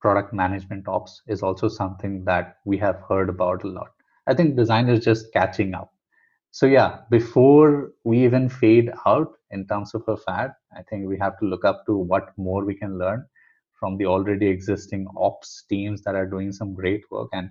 product 0.00 0.32
management 0.32 0.88
ops 0.88 1.22
is 1.26 1.42
also 1.42 1.68
something 1.68 2.24
that 2.24 2.58
we 2.64 2.78
have 2.78 3.02
heard 3.08 3.28
about 3.28 3.64
a 3.64 3.68
lot. 3.68 3.90
I 4.26 4.34
think 4.34 4.56
design 4.56 4.88
is 4.88 5.04
just 5.04 5.32
catching 5.32 5.74
up. 5.74 5.92
So 6.50 6.66
yeah, 6.66 7.00
before 7.10 7.92
we 8.04 8.24
even 8.24 8.48
fade 8.48 8.90
out 9.06 9.32
in 9.50 9.66
terms 9.66 9.94
of 9.94 10.02
a 10.08 10.16
fad, 10.16 10.52
I 10.76 10.82
think 10.82 11.08
we 11.08 11.18
have 11.18 11.38
to 11.38 11.46
look 11.46 11.64
up 11.64 11.84
to 11.86 11.96
what 11.96 12.32
more 12.36 12.64
we 12.64 12.74
can 12.74 12.98
learn 12.98 13.26
from 13.78 13.96
the 13.96 14.06
already 14.06 14.48
existing 14.48 15.06
ops 15.16 15.64
teams 15.68 16.02
that 16.02 16.14
are 16.14 16.26
doing 16.26 16.52
some 16.52 16.74
great 16.74 17.02
work. 17.10 17.28
And 17.32 17.50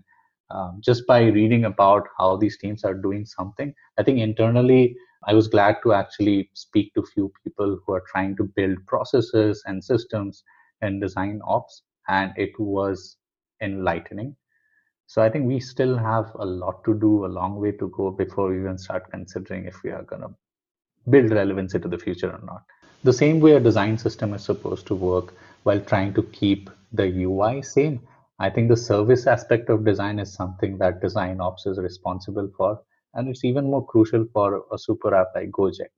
um, 0.49 0.81
just 0.83 1.05
by 1.07 1.23
reading 1.25 1.65
about 1.65 2.07
how 2.17 2.37
these 2.37 2.57
teams 2.57 2.83
are 2.83 2.93
doing 2.93 3.25
something, 3.25 3.73
I 3.97 4.03
think 4.03 4.19
internally 4.19 4.95
I 5.25 5.33
was 5.33 5.47
glad 5.47 5.77
to 5.83 5.93
actually 5.93 6.49
speak 6.53 6.93
to 6.93 7.01
a 7.01 7.05
few 7.05 7.31
people 7.43 7.79
who 7.85 7.93
are 7.93 8.03
trying 8.11 8.35
to 8.37 8.43
build 8.43 8.77
processes 8.87 9.63
and 9.65 9.83
systems 9.83 10.43
and 10.81 11.01
design 11.01 11.41
ops 11.45 11.83
and 12.07 12.33
it 12.37 12.51
was 12.59 13.17
enlightening. 13.61 14.35
So 15.07 15.21
I 15.21 15.29
think 15.29 15.45
we 15.45 15.59
still 15.59 15.97
have 15.97 16.31
a 16.39 16.45
lot 16.45 16.83
to 16.85 16.93
do, 16.93 17.25
a 17.25 17.27
long 17.27 17.59
way 17.59 17.71
to 17.73 17.89
go 17.89 18.11
before 18.11 18.49
we 18.49 18.59
even 18.59 18.77
start 18.77 19.09
considering 19.11 19.65
if 19.65 19.81
we 19.83 19.91
are 19.91 20.03
going 20.03 20.21
to 20.21 20.29
build 21.09 21.31
relevance 21.31 21.73
into 21.75 21.87
the 21.87 21.97
future 21.97 22.31
or 22.31 22.41
not. 22.45 22.63
The 23.03 23.13
same 23.13 23.39
way 23.39 23.53
a 23.53 23.59
design 23.59 23.97
system 23.97 24.33
is 24.33 24.43
supposed 24.43 24.87
to 24.87 24.95
work 24.95 25.33
while 25.63 25.79
trying 25.79 26.13
to 26.15 26.23
keep 26.23 26.69
the 26.93 27.07
UI 27.07 27.61
same. 27.61 28.01
I 28.39 28.49
think 28.49 28.69
the 28.69 28.77
service 28.77 29.27
aspect 29.27 29.69
of 29.69 29.85
design 29.85 30.19
is 30.19 30.33
something 30.33 30.77
that 30.79 31.01
design 31.01 31.39
ops 31.41 31.65
is 31.65 31.77
responsible 31.79 32.49
for. 32.57 32.81
And 33.13 33.29
it's 33.29 33.45
even 33.45 33.65
more 33.65 33.85
crucial 33.85 34.25
for 34.33 34.63
a 34.71 34.77
super 34.77 35.13
app 35.15 35.27
like 35.35 35.51
Gojek, 35.51 35.89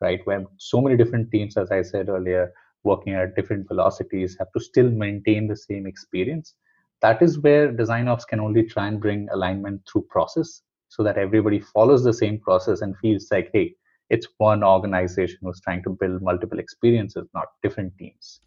right? 0.00 0.20
Where 0.24 0.44
so 0.58 0.80
many 0.80 0.96
different 0.96 1.30
teams, 1.30 1.56
as 1.56 1.70
I 1.70 1.82
said 1.82 2.08
earlier, 2.08 2.52
working 2.84 3.14
at 3.14 3.34
different 3.36 3.66
velocities 3.68 4.36
have 4.38 4.50
to 4.52 4.60
still 4.60 4.90
maintain 4.90 5.46
the 5.46 5.56
same 5.56 5.86
experience 5.86 6.54
that 7.00 7.22
is 7.22 7.38
where 7.38 7.70
design 7.70 8.08
ops 8.08 8.24
can 8.24 8.40
only 8.40 8.62
try 8.62 8.86
and 8.88 9.00
bring 9.00 9.28
alignment 9.32 9.80
through 9.90 10.06
process 10.10 10.62
so 10.88 11.02
that 11.02 11.18
everybody 11.18 11.60
follows 11.60 12.02
the 12.02 12.12
same 12.12 12.38
process 12.38 12.80
and 12.80 12.96
feels 12.98 13.28
like 13.30 13.50
hey 13.52 13.74
it's 14.10 14.26
one 14.38 14.64
organization 14.64 15.38
who's 15.42 15.60
trying 15.60 15.82
to 15.82 15.90
build 15.90 16.22
multiple 16.22 16.58
experiences 16.58 17.28
not 17.34 17.46
different 17.62 17.92
teams. 17.98 18.40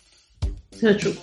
So 0.72 0.98
true. 0.98 1.16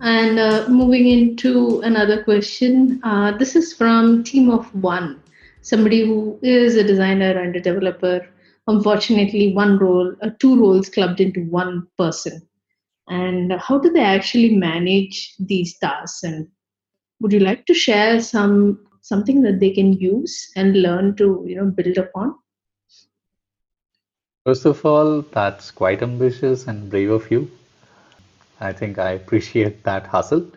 And 0.00 0.38
uh, 0.38 0.66
moving 0.68 1.06
into 1.06 1.80
another 1.80 2.22
question 2.24 3.00
uh, 3.04 3.36
this 3.38 3.56
is 3.56 3.72
from 3.72 4.24
team 4.24 4.50
of 4.50 4.74
one 4.74 5.20
somebody 5.62 6.04
who 6.04 6.38
is 6.42 6.76
a 6.76 6.84
designer 6.84 7.38
and 7.40 7.56
a 7.56 7.60
developer 7.60 8.26
unfortunately 8.66 9.52
one 9.52 9.78
role 9.78 10.14
uh, 10.22 10.30
two 10.38 10.58
roles 10.58 10.88
clubbed 10.88 11.20
into 11.20 11.44
one 11.44 11.86
person. 11.98 12.42
And 13.08 13.52
how 13.52 13.78
do 13.78 13.90
they 13.90 14.00
actually 14.02 14.56
manage 14.56 15.34
these 15.38 15.76
tasks? 15.78 16.22
And 16.22 16.48
would 17.20 17.32
you 17.32 17.40
like 17.40 17.66
to 17.66 17.74
share 17.74 18.20
some 18.20 18.86
something 19.02 19.42
that 19.42 19.60
they 19.60 19.70
can 19.70 19.92
use 19.92 20.50
and 20.56 20.80
learn 20.80 21.14
to 21.16 21.44
you 21.46 21.56
know 21.56 21.66
build 21.66 21.98
upon? 21.98 22.34
First 24.46 24.64
of 24.64 24.84
all 24.84 25.22
that's 25.22 25.70
quite 25.70 26.02
ambitious 26.02 26.66
and 26.66 26.90
brave 26.90 27.10
of 27.10 27.30
you. 27.30 27.50
I 28.60 28.72
think 28.72 28.98
i 28.98 29.10
appreciate 29.10 29.82
that 29.84 30.06
hustle. 30.06 30.50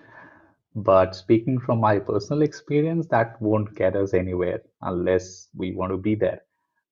But 0.75 1.15
speaking 1.15 1.59
from 1.59 1.79
my 1.79 1.99
personal 1.99 2.43
experience 2.43 3.07
that 3.07 3.41
won't 3.41 3.73
get 3.75 3.95
us 3.95 4.13
anywhere 4.13 4.61
unless 4.81 5.47
we 5.55 5.73
want 5.73 5.91
to 5.91 5.97
be 5.97 6.13
there 6.13 6.41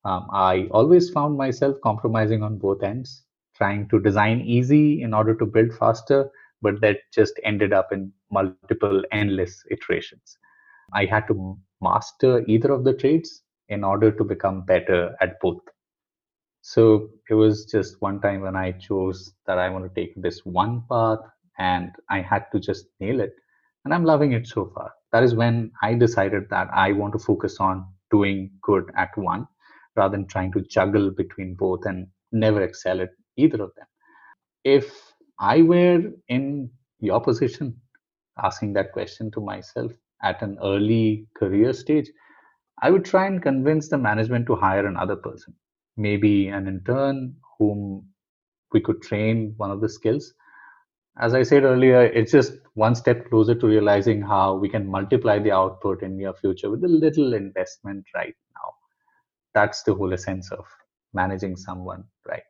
um, 0.06 0.28
I 0.32 0.68
always 0.70 1.10
found 1.10 1.36
myself 1.36 1.76
compromising 1.82 2.44
on 2.44 2.58
both 2.58 2.84
ends, 2.84 3.24
trying 3.56 3.88
to 3.88 4.00
design 4.00 4.40
easy 4.40 5.02
in 5.02 5.12
order 5.12 5.34
to 5.34 5.46
build 5.46 5.74
faster, 5.74 6.30
but 6.62 6.80
that 6.80 6.98
just 7.12 7.40
ended 7.42 7.72
up 7.72 7.92
in 7.92 8.12
multiple 8.30 9.02
endless 9.10 9.64
iterations. 9.68 10.38
I 10.92 11.06
had 11.06 11.26
to 11.26 11.58
master 11.82 12.44
either 12.46 12.70
of 12.70 12.84
the 12.84 12.94
trades 12.94 13.42
in 13.68 13.82
order 13.82 14.12
to 14.12 14.22
become 14.24 14.62
better 14.64 15.16
at 15.20 15.40
both. 15.40 15.62
So 16.62 17.10
it 17.28 17.34
was 17.34 17.64
just 17.64 18.00
one 18.00 18.20
time 18.20 18.42
when 18.42 18.54
I 18.54 18.72
chose 18.72 19.34
that 19.46 19.58
I 19.58 19.68
want 19.70 19.92
to 19.92 20.00
take 20.00 20.14
this 20.22 20.44
one 20.44 20.84
path 20.88 21.18
and 21.58 21.90
I 22.10 22.20
had 22.20 22.44
to 22.52 22.60
just 22.60 22.86
nail 23.00 23.20
it. 23.20 23.34
And 23.84 23.92
I'm 23.92 24.04
loving 24.04 24.32
it 24.32 24.46
so 24.46 24.70
far. 24.72 24.92
That 25.10 25.24
is 25.24 25.34
when 25.34 25.72
I 25.82 25.94
decided 25.94 26.44
that 26.50 26.68
I 26.72 26.92
want 26.92 27.12
to 27.14 27.18
focus 27.18 27.58
on 27.58 27.86
doing 28.12 28.52
good 28.62 28.92
at 28.96 29.16
one 29.18 29.48
rather 29.96 30.16
than 30.16 30.26
trying 30.26 30.52
to 30.52 30.62
juggle 30.62 31.10
between 31.10 31.54
both 31.54 31.86
and 31.86 32.08
never 32.32 32.62
excel 32.62 33.00
at 33.00 33.10
either 33.36 33.62
of 33.62 33.74
them. 33.76 33.86
If 34.64 35.14
I 35.38 35.62
were 35.62 36.02
in 36.28 36.70
your 37.00 37.20
position, 37.20 37.80
asking 38.42 38.74
that 38.74 38.92
question 38.92 39.30
to 39.32 39.40
myself 39.40 39.92
at 40.22 40.42
an 40.42 40.58
early 40.62 41.26
career 41.36 41.72
stage, 41.72 42.10
I 42.82 42.90
would 42.90 43.04
try 43.04 43.26
and 43.26 43.42
convince 43.42 43.88
the 43.88 43.98
management 43.98 44.46
to 44.46 44.56
hire 44.56 44.86
another 44.86 45.16
person, 45.16 45.54
maybe 45.96 46.48
an 46.48 46.68
intern 46.68 47.36
whom 47.58 48.06
we 48.72 48.80
could 48.80 49.02
train 49.02 49.54
one 49.56 49.70
of 49.70 49.80
the 49.80 49.88
skills. 49.88 50.34
As 51.18 51.34
I 51.34 51.42
said 51.42 51.64
earlier, 51.64 52.02
it's 52.02 52.32
just 52.32 52.54
one 52.74 52.94
step 52.94 53.28
closer 53.28 53.54
to 53.54 53.66
realizing 53.66 54.22
how 54.22 54.56
we 54.56 54.68
can 54.68 54.86
multiply 54.88 55.38
the 55.38 55.52
output 55.52 56.02
in 56.02 56.16
near 56.16 56.34
future 56.34 56.70
with 56.70 56.84
a 56.84 56.88
little 56.88 57.34
investment 57.34 58.06
right 58.14 58.34
that's 59.56 59.82
the 59.88 59.94
whole 59.94 60.12
essence 60.18 60.52
of 60.52 60.66
managing 61.14 61.56
someone 61.56 62.04
right? 62.28 62.46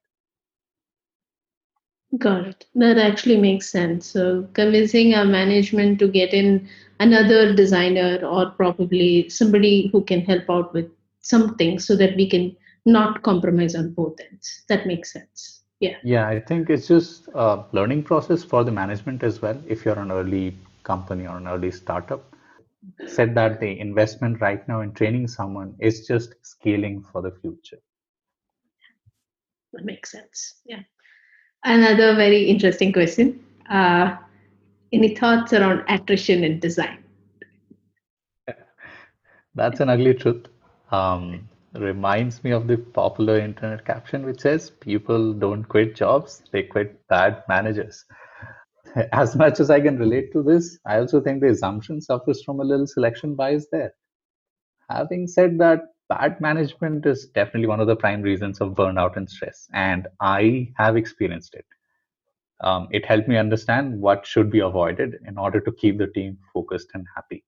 Got 2.18 2.46
it. 2.46 2.66
That 2.74 2.98
actually 2.98 3.36
makes 3.36 3.70
sense. 3.70 4.06
So 4.06 4.48
convincing 4.54 5.14
our 5.14 5.24
management 5.24 5.98
to 5.98 6.08
get 6.08 6.32
in 6.32 6.68
another 7.00 7.54
designer 7.54 8.20
or 8.24 8.50
probably 8.50 9.28
somebody 9.28 9.88
who 9.92 10.02
can 10.04 10.20
help 10.20 10.44
out 10.48 10.72
with 10.72 10.88
something 11.20 11.78
so 11.78 11.96
that 11.96 12.16
we 12.16 12.28
can 12.30 12.56
not 12.86 13.22
compromise 13.22 13.74
on 13.74 13.90
both 13.92 14.18
ends. 14.20 14.62
That 14.68 14.86
makes 14.86 15.12
sense. 15.12 15.62
Yeah. 15.80 15.96
Yeah 16.02 16.26
i 16.26 16.40
think 16.40 16.70
it's 16.70 16.88
just 16.88 17.28
a 17.34 17.64
learning 17.72 18.02
process 18.10 18.42
for 18.42 18.64
the 18.64 18.72
management 18.72 19.22
as 19.22 19.42
well 19.42 19.58
if 19.74 19.84
you're 19.84 19.98
an 19.98 20.10
early 20.10 20.56
company 20.90 21.26
or 21.26 21.36
an 21.36 21.48
early 21.54 21.70
startup 21.70 22.22
said 23.06 23.34
that 23.34 23.60
the 23.60 23.78
investment 23.78 24.40
right 24.40 24.66
now 24.68 24.80
in 24.80 24.92
training 24.92 25.28
someone 25.28 25.74
is 25.78 26.06
just 26.06 26.34
scaling 26.42 27.04
for 27.12 27.22
the 27.22 27.32
future. 27.42 27.78
That 29.72 29.84
makes 29.84 30.12
sense. 30.12 30.60
Yeah. 30.64 30.82
Another 31.64 32.14
very 32.14 32.44
interesting 32.44 32.92
question. 32.92 33.44
Uh, 33.68 34.16
any 34.92 35.14
thoughts 35.14 35.52
around 35.52 35.84
attrition 35.88 36.44
in 36.44 36.60
design? 36.60 37.02
That's 39.54 39.80
an 39.80 39.88
ugly 39.88 40.14
truth. 40.14 40.46
Um, 40.92 41.48
reminds 41.74 42.42
me 42.44 42.52
of 42.52 42.68
the 42.68 42.76
popular 42.76 43.38
internet 43.38 43.84
caption 43.84 44.24
which 44.24 44.40
says 44.40 44.70
people 44.70 45.32
don't 45.32 45.64
quit 45.64 45.94
jobs, 45.94 46.42
they 46.52 46.62
quit 46.62 47.06
bad 47.08 47.42
managers. 47.48 48.04
as 49.12 49.36
much 49.36 49.60
as 49.60 49.70
I 49.70 49.80
can 49.80 49.98
relate 49.98 50.32
to 50.32 50.42
this, 50.42 50.78
I 50.86 50.98
also 50.98 51.20
think 51.20 51.40
the 51.40 51.50
assumption 51.50 52.00
suffers 52.00 52.42
from 52.42 52.60
a 52.60 52.64
little 52.64 52.86
selection 52.86 53.34
bias 53.34 53.66
there. 53.70 53.92
Having 54.90 55.26
said 55.28 55.58
that, 55.58 55.80
bad 56.08 56.40
management 56.40 57.04
is 57.04 57.26
definitely 57.34 57.66
one 57.66 57.80
of 57.80 57.88
the 57.88 57.96
prime 57.96 58.22
reasons 58.22 58.60
of 58.60 58.74
burnout 58.74 59.16
and 59.16 59.28
stress, 59.28 59.68
and 59.72 60.06
I 60.20 60.72
have 60.76 60.96
experienced 60.96 61.54
it. 61.54 61.66
Um, 62.62 62.88
it 62.90 63.04
helped 63.04 63.28
me 63.28 63.36
understand 63.36 64.00
what 64.00 64.26
should 64.26 64.50
be 64.50 64.60
avoided 64.60 65.16
in 65.26 65.36
order 65.36 65.60
to 65.60 65.72
keep 65.72 65.98
the 65.98 66.06
team 66.06 66.38
focused 66.54 66.88
and 66.94 67.04
happy. 67.14 67.44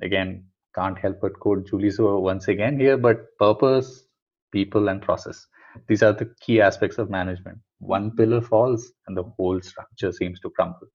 Again, 0.00 0.44
can't 0.74 0.98
help 0.98 1.20
but 1.20 1.38
quote 1.38 1.66
Julie 1.66 1.88
Zhuo 1.88 2.22
once 2.22 2.48
again 2.48 2.78
here, 2.78 2.96
but 2.96 3.36
purpose, 3.38 4.04
people, 4.52 4.88
and 4.88 5.02
process. 5.02 5.46
These 5.88 6.02
are 6.02 6.12
the 6.12 6.32
key 6.40 6.60
aspects 6.60 6.96
of 6.96 7.10
management. 7.10 7.58
One 7.80 8.14
pillar 8.16 8.40
falls 8.40 8.92
and 9.06 9.16
the 9.16 9.22
whole 9.22 9.60
structure 9.60 10.12
seems 10.12 10.40
to 10.40 10.50
crumble. 10.50 10.88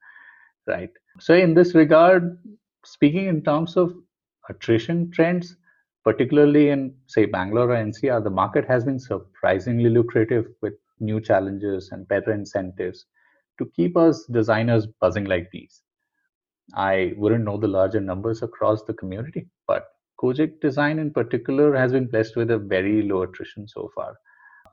Right. 0.67 0.91
So 1.19 1.33
in 1.33 1.53
this 1.53 1.75
regard, 1.75 2.37
speaking 2.85 3.27
in 3.27 3.43
terms 3.43 3.77
of 3.77 3.93
attrition 4.49 5.11
trends, 5.11 5.55
particularly 6.03 6.69
in 6.69 6.95
say 7.07 7.25
Bangalore 7.25 7.71
or 7.71 7.75
NCR, 7.75 8.23
the 8.23 8.29
market 8.29 8.65
has 8.67 8.83
been 8.83 8.99
surprisingly 8.99 9.89
lucrative 9.89 10.47
with 10.61 10.73
new 10.99 11.19
challenges 11.21 11.89
and 11.91 12.07
better 12.07 12.33
incentives 12.33 13.05
to 13.59 13.65
keep 13.75 13.95
us 13.97 14.25
designers 14.25 14.87
buzzing 14.99 15.25
like 15.25 15.51
bees. 15.51 15.81
I 16.75 17.13
wouldn't 17.17 17.43
know 17.43 17.57
the 17.57 17.67
larger 17.67 17.99
numbers 17.99 18.41
across 18.41 18.83
the 18.83 18.93
community, 18.93 19.47
but 19.67 19.87
Gojek 20.21 20.61
Design 20.61 20.99
in 20.99 21.11
particular 21.11 21.75
has 21.75 21.91
been 21.91 22.07
blessed 22.07 22.35
with 22.35 22.51
a 22.51 22.57
very 22.57 23.03
low 23.03 23.23
attrition 23.23 23.67
so 23.67 23.91
far. 23.93 24.15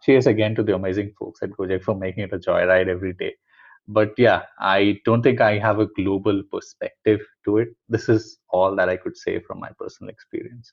Cheers 0.02 0.26
again 0.26 0.54
to 0.54 0.62
the 0.62 0.74
amazing 0.74 1.12
folks 1.18 1.42
at 1.42 1.50
Gojek 1.50 1.82
for 1.82 1.94
making 1.94 2.24
it 2.24 2.32
a 2.32 2.38
joyride 2.38 2.88
every 2.88 3.12
day. 3.12 3.34
But 3.88 4.12
yeah, 4.16 4.42
I 4.58 5.00
don't 5.04 5.22
think 5.22 5.40
I 5.40 5.58
have 5.58 5.80
a 5.80 5.86
global 5.86 6.42
perspective 6.50 7.20
to 7.44 7.58
it. 7.58 7.68
This 7.88 8.08
is 8.08 8.38
all 8.50 8.76
that 8.76 8.88
I 8.88 8.96
could 8.96 9.16
say 9.16 9.40
from 9.40 9.58
my 9.58 9.70
personal 9.78 10.10
experience. 10.10 10.72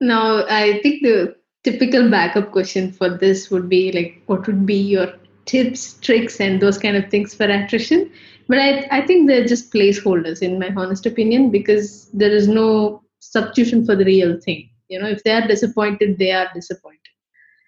Now, 0.00 0.44
I 0.46 0.80
think 0.82 1.02
the 1.02 1.36
typical 1.64 2.10
backup 2.10 2.52
question 2.52 2.92
for 2.92 3.08
this 3.10 3.50
would 3.50 3.68
be 3.68 3.90
like, 3.92 4.22
what 4.26 4.46
would 4.46 4.66
be 4.66 4.76
your 4.76 5.12
tips, 5.46 5.94
tricks, 5.94 6.40
and 6.40 6.60
those 6.60 6.78
kind 6.78 6.96
of 6.96 7.10
things 7.10 7.34
for 7.34 7.44
attrition? 7.44 8.10
But 8.48 8.58
I, 8.58 8.86
I 8.90 9.06
think 9.06 9.26
they're 9.26 9.46
just 9.46 9.72
placeholders, 9.72 10.42
in 10.42 10.58
my 10.58 10.70
honest 10.76 11.06
opinion, 11.06 11.50
because 11.50 12.08
there 12.12 12.30
is 12.30 12.46
no 12.46 13.02
substitution 13.20 13.84
for 13.84 13.96
the 13.96 14.04
real 14.04 14.38
thing. 14.40 14.70
You 14.88 15.00
know, 15.00 15.08
if 15.08 15.22
they 15.24 15.32
are 15.32 15.46
disappointed, 15.46 16.18
they 16.18 16.32
are 16.32 16.48
disappointed. 16.54 17.00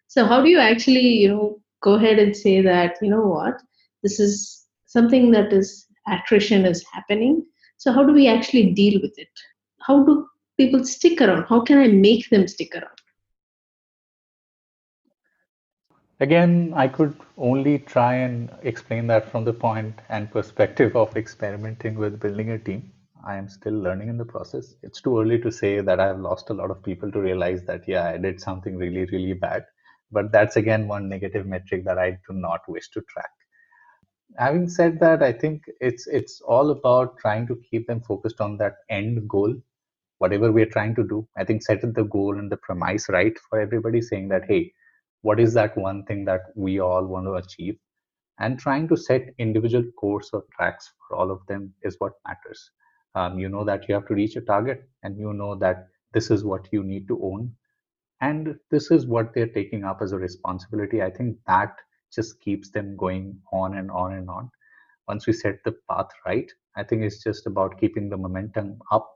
So, 0.06 0.25
how 0.25 0.42
do 0.42 0.48
you 0.48 0.58
actually, 0.58 1.06
you 1.06 1.28
know, 1.28 1.60
go 1.82 1.94
ahead 1.94 2.18
and 2.18 2.37
say 2.37 2.60
that, 2.62 2.96
you 3.02 3.10
know 3.10 3.26
what, 3.26 3.60
this 4.02 4.18
is 4.20 4.66
something 4.87 5.30
that 5.32 5.52
is 5.52 5.87
attrition 6.08 6.64
is 6.64 6.84
happening. 6.92 7.44
So, 7.76 7.92
how 7.92 8.04
do 8.04 8.12
we 8.12 8.28
actually 8.28 8.72
deal 8.72 9.00
with 9.00 9.18
it? 9.18 9.28
How 9.80 10.04
do 10.04 10.26
people 10.56 10.84
stick 10.84 11.20
around? 11.20 11.46
How 11.48 11.60
can 11.60 11.78
I 11.78 11.88
make 11.88 12.28
them 12.30 12.48
stick 12.48 12.75
around? 12.75 12.98
Again, 16.20 16.72
I 16.75 16.88
could 16.88 17.14
only 17.37 17.78
try 17.78 18.14
and 18.14 18.50
explain 18.62 19.06
that 19.06 19.30
from 19.30 19.44
the 19.44 19.52
point 19.52 20.00
and 20.08 20.30
perspective 20.30 20.96
of 20.96 21.16
experimenting 21.16 21.94
with 21.94 22.18
building 22.18 22.50
a 22.50 22.58
team. 22.58 22.90
I 23.26 23.37
am 23.37 23.48
still 23.48 23.75
learning 23.75 24.08
in 24.08 24.18
the 24.18 24.25
process. 24.25 24.75
It's 24.82 25.00
too 25.00 25.20
early 25.20 25.38
to 25.40 25.52
say 25.52 25.80
that 25.80 26.00
I've 26.00 26.20
lost 26.20 26.50
a 26.50 26.54
lot 26.54 26.70
of 26.70 26.82
people 26.82 27.12
to 27.12 27.20
realize 27.20 27.64
that, 27.66 27.87
yeah, 27.88 28.08
I 28.08 28.18
did 28.18 28.40
something 28.40 28.76
really, 28.76 29.04
really 29.06 29.34
bad. 29.34 29.64
But 30.12 30.32
that's 30.32 30.56
again 30.56 30.88
one 30.88 31.08
negative 31.08 31.46
metric 31.46 31.84
that 31.84 31.98
I 31.98 32.12
do 32.28 32.34
not 32.34 32.60
wish 32.68 32.90
to 32.90 33.02
track. 33.02 33.30
Having 34.38 34.70
said 34.70 35.00
that, 35.00 35.22
I 35.22 35.32
think 35.32 35.64
it's 35.80 36.06
it's 36.06 36.40
all 36.40 36.70
about 36.70 37.18
trying 37.18 37.46
to 37.48 37.56
keep 37.70 37.87
them 37.87 38.00
focused 38.00 38.40
on 38.40 38.56
that 38.58 38.76
end 38.90 39.28
goal 39.28 39.54
whatever 40.18 40.52
we're 40.52 40.72
trying 40.76 40.94
to 40.96 41.04
do 41.04 41.26
i 41.37 41.44
think 41.44 41.62
setting 41.62 41.92
the 41.94 42.04
goal 42.16 42.38
and 42.38 42.50
the 42.52 42.56
premise 42.58 43.08
right 43.10 43.38
for 43.48 43.60
everybody 43.60 44.00
saying 44.02 44.28
that 44.28 44.44
hey 44.48 44.72
what 45.22 45.40
is 45.40 45.54
that 45.54 45.76
one 45.78 46.04
thing 46.04 46.25
that 46.25 46.42
we 46.56 46.80
all 46.80 47.06
want 47.06 47.26
to 47.26 47.34
achieve 47.34 47.76
and 48.40 48.58
trying 48.58 48.88
to 48.88 48.96
set 48.96 49.34
individual 49.38 49.84
course 50.00 50.30
or 50.32 50.44
tracks 50.56 50.92
for 51.08 51.16
all 51.16 51.30
of 51.30 51.46
them 51.48 51.72
is 51.82 51.96
what 52.00 52.14
matters 52.26 52.70
um, 53.18 53.38
you 53.38 53.48
know 53.48 53.64
that 53.64 53.88
you 53.88 53.94
have 53.94 54.06
to 54.08 54.14
reach 54.14 54.37
a 54.37 54.40
target 54.42 54.88
and 55.02 55.18
you 55.18 55.32
know 55.32 55.54
that 55.56 55.88
this 56.14 56.30
is 56.30 56.44
what 56.44 56.68
you 56.72 56.82
need 56.82 57.09
to 57.09 57.20
own. 57.22 57.52
And 58.20 58.57
this 58.70 58.90
is 58.90 59.07
what 59.07 59.35
they're 59.35 59.54
taking 59.61 59.85
up 59.85 60.00
as 60.02 60.12
a 60.12 60.18
responsibility. 60.18 61.02
I 61.02 61.11
think 61.11 61.37
that 61.46 61.76
just 62.12 62.40
keeps 62.40 62.70
them 62.70 62.96
going 62.96 63.38
on 63.52 63.76
and 63.76 63.90
on 63.90 64.14
and 64.14 64.28
on. 64.31 64.50
Once 65.09 65.26
we 65.26 65.33
set 65.33 65.64
the 65.64 65.74
path 65.90 66.09
right 66.26 66.50
i 66.76 66.85
think 66.85 67.02
it's 67.02 67.22
just 67.22 67.46
about 67.46 67.78
keeping 67.81 68.09
the 68.11 68.16
momentum 68.16 68.78
up 68.92 69.09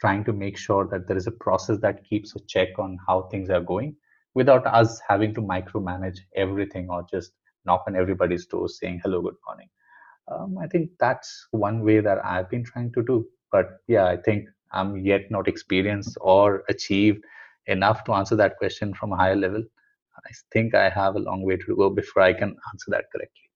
trying 0.00 0.24
to 0.24 0.32
make 0.32 0.56
sure 0.56 0.86
that 0.90 1.08
there 1.08 1.16
is 1.16 1.26
a 1.26 1.38
process 1.46 1.78
that 1.80 2.04
keeps 2.04 2.34
a 2.36 2.40
check 2.54 2.78
on 2.78 2.98
how 3.06 3.22
things 3.30 3.50
are 3.50 3.62
going 3.72 3.96
without 4.34 4.66
us 4.66 5.00
having 5.08 5.34
to 5.34 5.42
micromanage 5.42 6.18
everything 6.36 6.88
or 6.90 7.04
just 7.10 7.32
knock 7.66 7.84
on 7.88 7.96
everybody's 7.96 8.46
door 8.46 8.68
saying 8.68 9.00
hello 9.04 9.22
good 9.22 9.40
morning. 9.46 9.68
Um, 10.32 10.58
i 10.58 10.66
think 10.68 10.90
that's 11.00 11.48
one 11.52 11.84
way 11.84 12.00
that 12.00 12.24
i've 12.24 12.50
been 12.50 12.64
trying 12.64 12.92
to 12.92 13.02
do 13.02 13.26
but 13.52 13.80
yeah 13.86 14.06
i 14.06 14.16
think 14.16 14.48
i'm 14.72 14.96
yet 14.98 15.30
not 15.30 15.48
experienced 15.48 16.16
or 16.20 16.64
achieved 16.68 17.24
enough 17.66 18.04
to 18.04 18.12
answer 18.12 18.36
that 18.36 18.56
question 18.56 18.94
from 18.94 19.12
a 19.12 19.16
higher 19.16 19.36
level 19.36 19.62
i 20.26 20.30
think 20.52 20.74
i 20.74 20.88
have 20.88 21.16
a 21.16 21.24
long 21.28 21.42
way 21.42 21.56
to 21.56 21.76
go 21.76 21.90
before 21.90 22.22
i 22.22 22.32
can 22.32 22.56
answer 22.72 22.90
that 22.90 23.10
correctly 23.12 23.50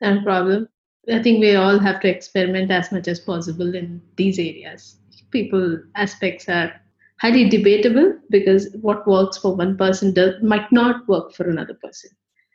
no 0.00 0.22
problem 0.22 0.68
I 1.10 1.22
think 1.22 1.40
we 1.40 1.54
all 1.54 1.78
have 1.78 2.00
to 2.00 2.08
experiment 2.08 2.70
as 2.70 2.90
much 2.90 3.08
as 3.08 3.20
possible 3.20 3.74
in 3.74 4.00
these 4.16 4.38
areas. 4.38 4.96
People 5.30 5.78
aspects 5.96 6.48
are 6.48 6.72
highly 7.20 7.48
debatable 7.48 8.18
because 8.30 8.74
what 8.80 9.06
works 9.06 9.36
for 9.36 9.54
one 9.54 9.76
person 9.76 10.14
does, 10.14 10.42
might 10.42 10.70
not 10.72 11.06
work 11.06 11.34
for 11.34 11.48
another 11.48 11.74
person. 11.74 12.10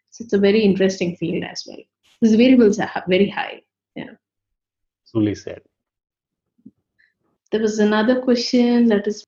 So 0.10 0.24
it's 0.24 0.34
a 0.34 0.39
very 0.39 0.62
interesting 0.62 1.15
field 1.15 1.44
as 1.44 1.63
well. 1.68 1.78
These 2.22 2.36
variables 2.36 2.80
are 2.80 3.04
very 3.08 3.30
high. 3.30 3.62
Truly 5.12 5.36
said. 5.36 5.62
There 7.52 7.62
was 7.62 7.80
another 7.80 8.22
question 8.22 8.88
that 8.88 9.08
is 9.08 9.24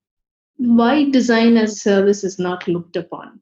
why 0.57 1.09
design 1.09 1.57
as 1.57 1.73
a 1.73 1.75
service 1.75 2.23
is 2.23 2.37
not 2.37 2.67
looked 2.67 2.95
upon. 2.95 3.39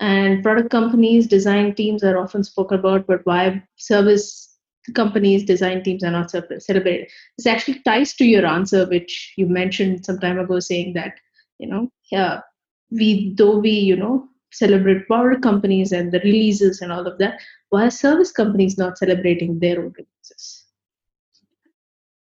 And 0.00 0.42
product 0.42 0.70
companies, 0.70 1.26
design 1.26 1.74
teams 1.74 2.02
are 2.04 2.18
often 2.18 2.44
spoken 2.44 2.78
about, 2.78 3.06
but 3.06 3.26
why 3.26 3.62
service 3.76 4.56
companies, 4.94 5.44
design 5.44 5.82
teams 5.82 6.04
are 6.04 6.10
not 6.10 6.30
celebrated. 6.30 7.08
This 7.36 7.46
actually 7.46 7.80
ties 7.80 8.14
to 8.14 8.24
your 8.24 8.46
answer, 8.46 8.86
which 8.86 9.34
you 9.36 9.46
mentioned 9.46 10.06
some 10.06 10.18
time 10.18 10.38
ago, 10.38 10.60
saying 10.60 10.94
that 10.94 11.14
you 11.58 11.68
know, 11.68 11.90
yeah, 12.10 12.40
we 12.90 13.34
though 13.34 13.58
we 13.58 13.70
you 13.70 13.96
know 13.96 14.28
celebrate 14.52 15.06
product 15.06 15.42
companies 15.42 15.92
and 15.92 16.12
the 16.12 16.20
releases 16.20 16.80
and 16.80 16.90
all 16.90 17.06
of 17.06 17.18
that, 17.18 17.40
why 17.68 17.86
are 17.86 17.90
service 17.90 18.32
companies 18.32 18.78
not 18.78 18.96
celebrating 18.96 19.58
their 19.58 19.78
own 19.80 19.92
releases? 19.98 20.64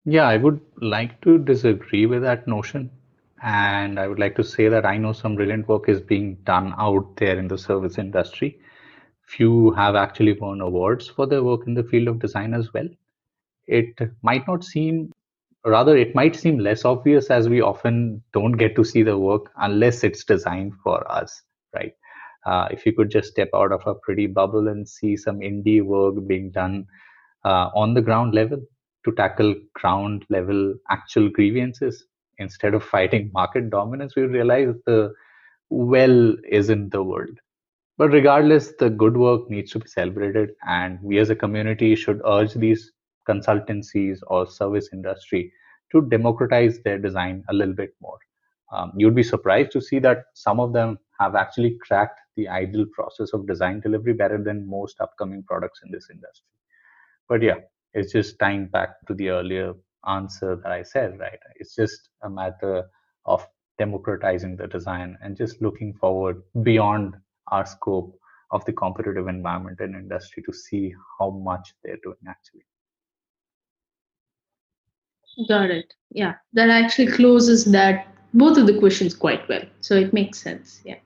Yeah, 0.05 0.27
I 0.27 0.37
would 0.37 0.61
like 0.79 1.21
to 1.21 1.37
disagree 1.39 2.05
with 2.05 2.21
that 2.21 2.47
notion. 2.47 2.91
And 3.43 3.99
I 3.99 4.07
would 4.07 4.19
like 4.19 4.35
to 4.35 4.43
say 4.43 4.67
that 4.69 4.85
I 4.85 4.97
know 4.97 5.13
some 5.13 5.35
brilliant 5.35 5.67
work 5.67 5.89
is 5.89 6.01
being 6.01 6.35
done 6.43 6.73
out 6.77 7.15
there 7.17 7.37
in 7.39 7.47
the 7.47 7.57
service 7.57 7.97
industry 7.97 8.59
few 9.27 9.71
have 9.71 9.95
actually 9.95 10.33
won 10.39 10.61
awards 10.61 11.07
for 11.07 11.25
their 11.27 11.43
work 11.43 11.67
in 11.67 11.73
the 11.75 11.83
field 11.83 12.07
of 12.09 12.19
design 12.19 12.53
as 12.53 12.73
well. 12.73 12.87
It 13.67 13.99
might 14.23 14.47
not 14.47 14.63
seem, 14.63 15.11
rather, 15.65 15.97
it 15.97 16.15
might 16.15 16.35
seem 16.35 16.59
less 16.59 16.85
obvious 16.85 17.29
as 17.31 17.49
we 17.49 17.61
often 17.61 18.23
don't 18.33 18.53
get 18.53 18.75
to 18.77 18.83
see 18.85 19.03
the 19.03 19.17
work 19.19 19.51
unless 19.57 20.03
it's 20.03 20.23
designed 20.25 20.73
for 20.83 21.09
us, 21.11 21.43
right? 21.75 21.93
Uh, 22.45 22.67
if 22.71 22.85
you 22.85 22.93
could 22.93 23.11
just 23.11 23.29
step 23.31 23.49
out 23.55 23.71
of 23.71 23.85
a 23.87 23.95
pretty 23.95 24.27
bubble 24.27 24.67
and 24.69 24.87
see 24.89 25.17
some 25.17 25.39
indie 25.39 25.83
work 25.83 26.15
being 26.27 26.51
done 26.51 26.85
uh, 27.45 27.69
on 27.75 27.93
the 27.93 28.01
ground 28.01 28.33
level 28.35 28.61
to 29.05 29.11
tackle 29.13 29.55
ground 29.75 30.25
level 30.29 30.75
actual 30.89 31.29
grievances 31.29 32.05
instead 32.37 32.73
of 32.73 32.83
fighting 32.83 33.29
market 33.33 33.69
dominance, 33.69 34.15
we 34.15 34.23
realize 34.23 34.73
the 34.85 35.13
well 35.69 36.35
is 36.49 36.69
in 36.69 36.89
the 36.89 37.03
world 37.03 37.37
but 38.01 38.09
regardless, 38.09 38.73
the 38.79 38.89
good 38.89 39.15
work 39.15 39.47
needs 39.47 39.71
to 39.73 39.79
be 39.79 39.87
celebrated, 39.87 40.55
and 40.67 40.97
we 41.03 41.19
as 41.19 41.29
a 41.29 41.35
community 41.35 41.95
should 41.95 42.19
urge 42.25 42.53
these 42.55 42.91
consultancies 43.29 44.17
or 44.25 44.47
service 44.47 44.89
industry 44.91 45.53
to 45.91 46.01
democratize 46.09 46.79
their 46.81 46.97
design 46.97 47.43
a 47.49 47.53
little 47.53 47.75
bit 47.75 47.91
more. 48.01 48.17
Um, 48.73 48.93
you'd 48.97 49.13
be 49.13 49.21
surprised 49.21 49.71
to 49.73 49.81
see 49.81 49.99
that 49.99 50.23
some 50.33 50.59
of 50.59 50.73
them 50.73 50.97
have 51.19 51.35
actually 51.35 51.77
cracked 51.79 52.19
the 52.37 52.47
ideal 52.47 52.87
process 52.91 53.33
of 53.33 53.45
design 53.45 53.81
delivery 53.81 54.13
better 54.13 54.41
than 54.41 54.67
most 54.67 54.99
upcoming 54.99 55.43
products 55.43 55.81
in 55.85 55.91
this 55.91 56.07
industry. 56.09 56.47
But 57.29 57.43
yeah, 57.43 57.57
it's 57.93 58.12
just 58.12 58.39
tying 58.39 58.67
back 58.67 59.06
to 59.08 59.13
the 59.13 59.30
earlier 59.30 59.73
answer 60.08 60.56
that 60.63 60.71
I 60.71 60.84
said, 60.84 61.19
right? 61.19 61.39
It's 61.56 61.75
just 61.75 62.10
a 62.23 62.30
matter 62.30 62.86
of 63.25 63.45
democratizing 63.77 64.56
the 64.56 64.67
design 64.67 65.17
and 65.21 65.38
just 65.38 65.62
looking 65.62 65.93
forward 65.93 66.41
beyond 66.63 67.15
our 67.47 67.65
scope 67.65 68.17
of 68.51 68.63
the 68.65 68.73
competitive 68.73 69.27
environment 69.27 69.80
and 69.80 69.95
industry 69.95 70.43
to 70.43 70.54
see 70.54 70.93
how 71.19 71.30
much 71.30 71.73
they're 71.84 71.97
doing 72.04 72.17
actually. 72.27 72.65
Got 75.47 75.71
it. 75.71 75.93
Yeah, 76.10 76.36
that 76.54 76.69
actually 76.69 77.08
closes 77.08 77.65
that 77.65 78.08
both 78.34 78.58
of 78.58 78.67
the 78.67 78.77
questions 78.80 79.15
quite 79.15 79.47
well. 79.47 79.63
So 79.80 79.95
it 79.95 80.13
makes 80.13 80.41
sense. 80.41 80.82
Yeah. 80.84 80.97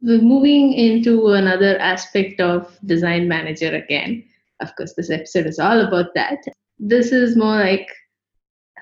We're 0.00 0.20
moving 0.20 0.72
into 0.74 1.28
another 1.32 1.78
aspect 1.78 2.40
of 2.40 2.78
design 2.86 3.28
manager 3.28 3.74
again. 3.74 4.24
Of 4.60 4.74
course, 4.76 4.94
this 4.96 5.10
episode 5.10 5.46
is 5.46 5.58
all 5.58 5.80
about 5.80 6.14
that. 6.14 6.38
This 6.78 7.12
is 7.12 7.36
more 7.36 7.56
like 7.56 7.88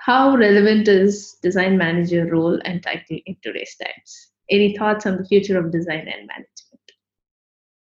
how 0.04 0.37
relevant 0.37 0.87
is 0.87 1.38
design 1.42 1.78
manager 1.78 2.26
role 2.26 2.60
and 2.64 2.82
title 2.82 3.18
in 3.24 3.37
today's 3.42 3.74
times? 3.82 4.32
Any 4.50 4.76
thoughts 4.76 5.06
on 5.06 5.16
the 5.16 5.24
future 5.24 5.58
of 5.58 5.72
design 5.72 6.06
and 6.06 6.26
management? 6.26 6.84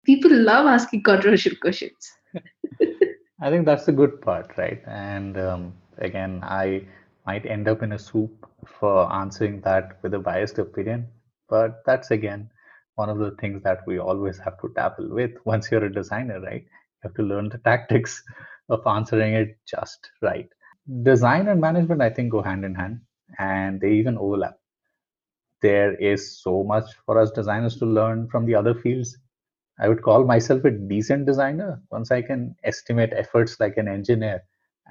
People 0.04 0.34
love 0.34 0.66
asking 0.66 1.04
controversial 1.04 1.54
questions. 1.60 2.12
I 3.40 3.50
think 3.50 3.66
that's 3.66 3.86
the 3.86 3.92
good 3.92 4.20
part, 4.20 4.50
right? 4.58 4.82
And 4.86 5.38
um, 5.38 5.74
again, 5.98 6.40
I 6.42 6.86
might 7.24 7.46
end 7.46 7.68
up 7.68 7.84
in 7.84 7.92
a 7.92 7.98
soup 7.98 8.48
for 8.66 9.12
answering 9.12 9.60
that 9.60 9.98
with 10.02 10.14
a 10.14 10.18
biased 10.18 10.58
opinion, 10.58 11.06
but 11.48 11.82
that's 11.86 12.10
again 12.10 12.50
one 12.96 13.08
of 13.08 13.18
the 13.18 13.30
things 13.40 13.62
that 13.62 13.86
we 13.86 13.98
always 13.98 14.38
have 14.38 14.60
to 14.60 14.72
tackle 14.74 15.08
with 15.08 15.30
once 15.44 15.70
you're 15.70 15.84
a 15.84 15.92
designer, 15.92 16.40
right? 16.40 16.64
You 17.02 17.08
have 17.08 17.14
to 17.16 17.22
learn 17.22 17.48
the 17.48 17.58
tactics 17.64 18.22
of 18.68 18.86
answering 18.86 19.34
it 19.34 19.58
just 19.66 20.10
right. 20.22 20.48
Design 21.02 21.48
and 21.48 21.60
management, 21.60 22.02
I 22.02 22.10
think, 22.10 22.32
go 22.32 22.42
hand 22.42 22.64
in 22.64 22.74
hand 22.74 23.00
and 23.38 23.80
they 23.80 23.92
even 23.92 24.18
overlap. 24.18 24.56
There 25.62 25.94
is 25.96 26.40
so 26.42 26.64
much 26.64 26.84
for 27.06 27.18
us 27.18 27.30
designers 27.30 27.76
to 27.78 27.86
learn 27.86 28.28
from 28.28 28.46
the 28.46 28.54
other 28.54 28.74
fields 28.74 29.16
I 29.80 29.88
would 29.88 30.02
call 30.02 30.24
myself 30.24 30.64
a 30.64 30.70
decent 30.70 31.26
designer 31.26 31.80
once 31.90 32.10
I 32.10 32.22
can 32.22 32.56
estimate 32.64 33.12
efforts 33.12 33.60
like 33.60 33.76
an 33.76 33.88
engineer 33.88 34.42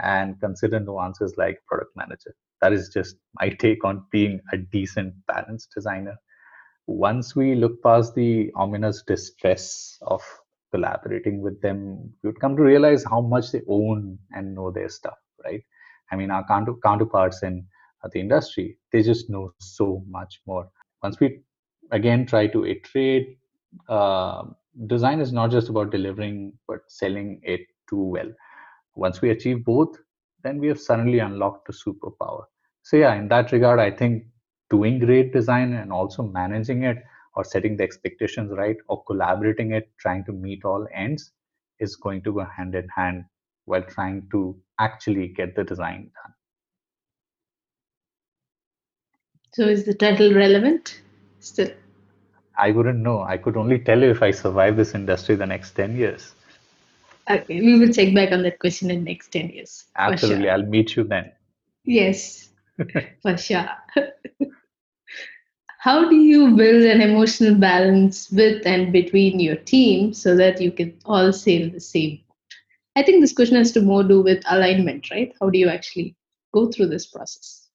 and 0.01 0.39
consider 0.39 0.79
nuances 0.79 1.35
like 1.37 1.63
product 1.67 1.91
manager. 1.95 2.35
That 2.61 2.73
is 2.73 2.89
just 2.89 3.17
my 3.39 3.49
take 3.59 3.83
on 3.83 4.05
being 4.11 4.41
a 4.53 4.57
decent, 4.57 5.13
balanced 5.27 5.71
designer. 5.75 6.17
Once 6.87 7.35
we 7.35 7.55
look 7.55 7.83
past 7.83 8.15
the 8.15 8.51
ominous 8.55 9.03
distress 9.03 9.97
of 10.03 10.23
collaborating 10.71 11.41
with 11.41 11.61
them, 11.61 12.11
you'd 12.23 12.39
come 12.39 12.55
to 12.57 12.63
realize 12.63 13.03
how 13.03 13.21
much 13.21 13.51
they 13.51 13.61
own 13.67 14.17
and 14.33 14.55
know 14.55 14.71
their 14.71 14.89
stuff, 14.89 15.17
right? 15.43 15.61
I 16.11 16.15
mean, 16.15 16.31
our 16.31 16.45
counter- 16.47 16.75
counterparts 16.83 17.43
in 17.43 17.65
the 18.11 18.19
industry, 18.19 18.77
they 18.91 19.01
just 19.03 19.29
know 19.29 19.51
so 19.51 20.03
much 20.07 20.41
more. 20.45 20.69
Once 21.03 21.19
we 21.19 21.41
again 21.91 22.25
try 22.25 22.47
to 22.47 22.65
iterate, 22.65 23.37
uh, 23.89 24.43
design 24.87 25.19
is 25.19 25.31
not 25.33 25.51
just 25.51 25.69
about 25.69 25.91
delivering 25.91 26.53
but 26.67 26.79
selling 26.87 27.39
it 27.43 27.61
too 27.89 28.01
well 28.03 28.29
once 28.95 29.21
we 29.21 29.29
achieve 29.29 29.63
both 29.65 29.97
then 30.43 30.59
we 30.59 30.67
have 30.67 30.79
suddenly 30.79 31.19
unlocked 31.19 31.69
a 31.69 31.71
superpower 31.73 32.43
so 32.83 32.97
yeah 32.97 33.15
in 33.15 33.27
that 33.27 33.51
regard 33.51 33.79
i 33.79 33.89
think 33.91 34.23
doing 34.69 34.99
great 34.99 35.31
design 35.33 35.73
and 35.73 35.91
also 35.91 36.23
managing 36.23 36.83
it 36.83 36.97
or 37.37 37.43
setting 37.53 37.77
the 37.77 37.83
expectations 37.83 38.51
right 38.59 38.77
or 38.89 39.03
collaborating 39.05 39.73
it 39.79 39.89
trying 40.05 40.23
to 40.29 40.33
meet 40.45 40.65
all 40.65 40.87
ends 41.05 41.31
is 41.79 41.95
going 41.95 42.21
to 42.27 42.33
go 42.33 42.45
hand 42.57 42.75
in 42.83 42.87
hand 42.99 43.23
while 43.65 43.83
trying 43.95 44.21
to 44.31 44.43
actually 44.79 45.27
get 45.41 45.55
the 45.55 45.63
design 45.63 46.09
done 46.19 46.33
so 49.59 49.73
is 49.75 49.85
the 49.91 49.99
title 50.05 50.33
relevant 50.43 51.01
still 51.39 51.75
I 52.57 52.71
wouldn't 52.71 52.99
know. 52.99 53.21
I 53.21 53.37
could 53.37 53.55
only 53.55 53.77
tell 53.77 54.01
you 54.01 54.09
if 54.09 54.23
I 54.23 54.31
survive 54.31 54.77
this 54.77 54.95
industry 54.95 55.35
the 55.35 55.45
next 55.45 55.73
10 55.73 55.95
years. 55.95 56.33
Okay, 57.29 57.59
we 57.61 57.77
will 57.79 57.93
check 57.93 58.15
back 58.15 58.31
on 58.31 58.41
that 58.43 58.57
question 58.59 58.89
in 58.89 59.03
next 59.03 59.31
10 59.31 59.49
years. 59.49 59.85
Absolutely. 59.95 60.45
Sure. 60.45 60.53
I'll 60.53 60.65
meet 60.65 60.95
you 60.95 61.03
then. 61.03 61.31
Yes, 61.83 62.49
for 63.21 63.37
sure. 63.37 63.69
How 65.79 66.09
do 66.09 66.15
you 66.15 66.55
build 66.55 66.83
an 66.83 67.01
emotional 67.01 67.53
balance 67.53 68.31
with 68.31 68.65
and 68.65 68.91
between 68.91 69.39
your 69.39 69.57
team 69.57 70.11
so 70.11 70.35
that 70.35 70.59
you 70.59 70.71
can 70.71 70.97
all 71.05 71.31
sail 71.31 71.69
the 71.69 71.79
same 71.79 72.17
boat? 72.27 72.55
I 72.95 73.03
think 73.03 73.21
this 73.21 73.33
question 73.33 73.57
has 73.57 73.71
to 73.73 73.81
more 73.81 74.03
do 74.03 74.23
with 74.23 74.43
alignment, 74.49 75.11
right? 75.11 75.33
How 75.39 75.51
do 75.51 75.59
you 75.59 75.69
actually 75.69 76.15
go 76.51 76.71
through 76.71 76.87
this 76.87 77.05
process? 77.05 77.67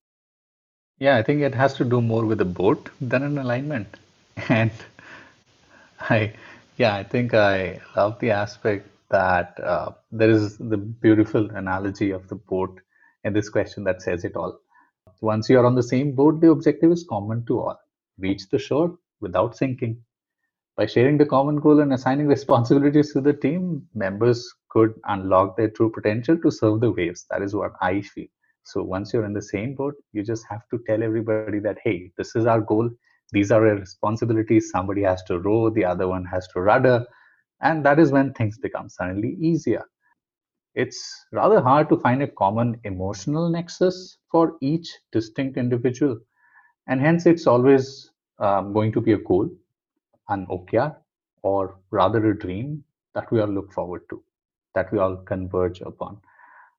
Yeah, 0.98 1.16
I 1.16 1.22
think 1.22 1.42
it 1.42 1.54
has 1.54 1.74
to 1.74 1.84
do 1.84 2.00
more 2.00 2.24
with 2.24 2.40
a 2.40 2.44
boat 2.44 2.90
than 3.00 3.22
an 3.22 3.38
alignment 3.38 3.88
and 4.48 4.72
I, 6.00 6.32
yeah, 6.76 6.96
I 6.96 7.04
think 7.04 7.34
I 7.34 7.80
love 7.94 8.18
the 8.18 8.32
aspect 8.32 8.88
that 9.10 9.60
uh, 9.60 9.92
there 10.10 10.30
is 10.30 10.58
the 10.58 10.76
beautiful 10.76 11.48
analogy 11.50 12.10
of 12.10 12.26
the 12.28 12.34
boat 12.34 12.80
in 13.22 13.32
this 13.32 13.48
question 13.48 13.84
that 13.84 14.02
says 14.02 14.24
it 14.24 14.34
all. 14.34 14.58
Once 15.20 15.48
you 15.48 15.58
are 15.60 15.66
on 15.66 15.76
the 15.76 15.82
same 15.82 16.12
boat, 16.12 16.40
the 16.40 16.50
objective 16.50 16.90
is 16.90 17.06
common 17.08 17.46
to 17.46 17.60
all 17.60 17.78
reach 18.22 18.48
the 18.48 18.58
shore 18.58 18.98
without 19.20 19.56
sinking. 19.56 20.02
By 20.76 20.86
sharing 20.86 21.18
the 21.18 21.26
common 21.26 21.56
goal 21.56 21.80
and 21.80 21.92
assigning 21.92 22.28
responsibilities 22.28 23.12
to 23.12 23.20
the 23.20 23.34
team, 23.34 23.86
members 23.94 24.52
could 24.70 24.94
unlock 25.06 25.56
their 25.56 25.70
true 25.70 25.90
potential 25.90 26.38
to 26.38 26.50
serve 26.50 26.80
the 26.80 26.92
waves. 26.92 27.26
That 27.30 27.42
is 27.42 27.54
what 27.54 27.72
I 27.82 28.02
feel. 28.02 28.28
So 28.64 28.82
once 28.82 29.12
you're 29.12 29.26
in 29.26 29.34
the 29.34 29.42
same 29.42 29.74
boat, 29.74 29.94
you 30.12 30.22
just 30.22 30.46
have 30.48 30.62
to 30.70 30.80
tell 30.86 31.02
everybody 31.02 31.58
that, 31.60 31.78
hey, 31.84 32.12
this 32.16 32.34
is 32.36 32.46
our 32.46 32.60
goal 32.60 32.90
these 33.32 33.50
are 33.50 33.66
our 33.66 33.74
responsibilities 33.76 34.70
somebody 34.70 35.02
has 35.02 35.22
to 35.24 35.38
row 35.40 35.70
the 35.70 35.84
other 35.84 36.06
one 36.06 36.24
has 36.24 36.46
to 36.48 36.60
rudder 36.60 37.04
and 37.62 37.84
that 37.84 37.98
is 37.98 38.12
when 38.12 38.32
things 38.34 38.58
become 38.58 38.88
suddenly 38.88 39.36
easier 39.40 39.84
it's 40.74 41.26
rather 41.32 41.60
hard 41.60 41.88
to 41.88 41.98
find 41.98 42.22
a 42.22 42.28
common 42.28 42.78
emotional 42.84 43.48
nexus 43.50 44.18
for 44.30 44.56
each 44.60 44.88
distinct 45.12 45.56
individual 45.56 46.18
and 46.88 47.00
hence 47.00 47.26
it's 47.26 47.46
always 47.46 48.11
um, 48.42 48.72
going 48.72 48.92
to 48.92 49.00
be 49.00 49.12
a 49.12 49.18
goal 49.30 49.48
an 50.28 50.46
okr 50.56 50.94
or 51.42 51.76
rather 51.90 52.30
a 52.30 52.38
dream 52.38 52.82
that 53.14 53.30
we 53.30 53.40
all 53.40 53.48
look 53.48 53.72
forward 53.72 54.02
to 54.10 54.22
that 54.74 54.90
we 54.92 54.98
all 54.98 55.16
converge 55.16 55.80
upon. 55.82 56.18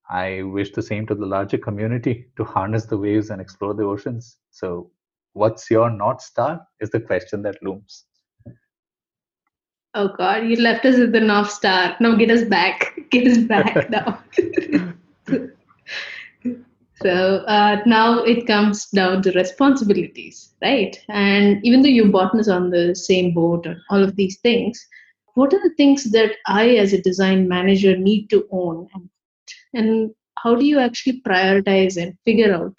I 0.10 0.42
wish 0.42 0.72
the 0.72 0.82
same 0.82 1.06
to 1.08 1.16
the 1.16 1.26
larger 1.26 1.58
community 1.58 2.28
to 2.38 2.44
harness 2.44 2.86
the 2.86 2.98
waves 2.98 3.30
and 3.30 3.40
explore 3.40 3.74
the 3.74 3.84
oceans. 3.84 4.38
So 4.52 4.90
what's 5.34 5.70
your 5.70 5.90
north 5.90 6.22
star 6.22 6.66
is 6.80 6.90
the 6.90 7.00
question 7.00 7.42
that 7.44 7.62
looms. 7.64 8.06
Oh 9.96 10.10
god 10.18 10.48
you 10.48 10.56
left 10.56 10.86
us 10.86 10.98
with 10.98 11.12
the 11.12 11.20
north 11.20 11.52
star. 11.52 11.96
Now 12.00 12.16
get 12.16 12.32
us 12.32 12.44
back. 12.44 13.00
Get 13.12 13.28
us 13.28 13.38
back 13.38 13.90
now 13.92 14.24
so 17.02 17.38
uh, 17.48 17.82
now 17.86 18.24
it 18.24 18.46
comes 18.48 18.86
down 18.88 19.22
to 19.24 19.32
responsibilities 19.32 20.54
right? 20.62 20.98
And 21.10 21.64
even 21.66 21.82
though 21.82 21.90
your 21.90 22.12
partners 22.12 22.48
on 22.48 22.70
the 22.70 22.96
same 22.96 23.34
boat 23.34 23.66
and 23.66 23.78
all 23.90 24.04
of 24.04 24.16
these 24.16 24.40
things 24.40 24.88
what 25.36 25.54
are 25.54 25.62
the 25.64 25.74
things 25.76 26.12
that 26.12 26.32
i 26.48 26.76
as 26.76 26.94
a 26.94 27.02
design 27.02 27.48
manager 27.48 27.98
need 27.98 28.30
to 28.30 28.48
own? 28.52 28.88
And, 28.94 29.10
and 29.74 30.12
how 30.38 30.56
do 30.56 30.66
you 30.66 30.80
actually 30.80 31.22
prioritize 31.22 32.02
and 32.02 32.18
figure 32.26 32.54
out? 32.54 32.76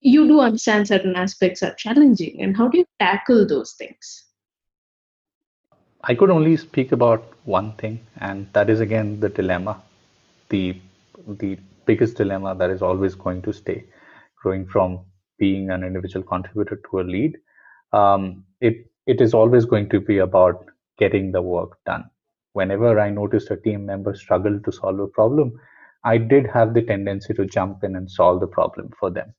You 0.00 0.26
do 0.26 0.40
understand 0.40 0.88
certain 0.88 1.14
aspects 1.14 1.62
are 1.62 1.74
challenging 1.74 2.42
and 2.42 2.56
how 2.56 2.68
do 2.68 2.78
you 2.78 2.86
tackle 2.98 3.46
those 3.46 3.74
things? 3.78 4.24
I 6.02 6.16
could 6.16 6.30
only 6.30 6.56
speak 6.56 6.90
about 6.90 7.22
one 7.44 7.72
thing 7.74 8.00
and 8.20 8.48
that 8.52 8.68
is 8.68 8.80
again 8.80 9.20
the 9.20 9.28
dilemma 9.28 9.80
the 10.48 10.76
the 11.26 11.56
biggest 11.86 12.16
dilemma 12.16 12.54
that 12.56 12.70
is 12.70 12.82
always 12.82 13.14
going 13.14 13.42
to 13.42 13.52
stay 13.52 13.84
growing 14.42 14.66
from 14.66 15.00
being 15.38 15.70
an 15.70 15.82
individual 15.84 16.24
contributor 16.24 16.80
to 16.90 17.00
a 17.00 17.04
lead 17.14 17.36
um, 17.92 18.44
it 18.60 18.86
it 19.06 19.20
is 19.20 19.34
always 19.34 19.64
going 19.64 19.88
to 19.88 20.00
be 20.00 20.18
about 20.18 20.64
getting 20.98 21.32
the 21.32 21.42
work 21.42 21.78
done. 21.86 22.04
Whenever 22.52 22.98
i 23.00 23.10
noticed 23.10 23.50
a 23.50 23.56
team 23.56 23.86
member 23.86 24.14
struggle 24.14 24.60
to 24.64 24.72
solve 24.72 25.00
a 25.00 25.06
problem 25.18 25.52
i 26.04 26.16
did 26.18 26.46
have 26.46 26.74
the 26.74 26.82
tendency 26.82 27.34
to 27.34 27.46
jump 27.46 27.84
in 27.84 27.96
and 27.96 28.10
solve 28.10 28.40
the 28.40 28.46
problem 28.46 28.90
for 28.98 29.10
them. 29.10 29.34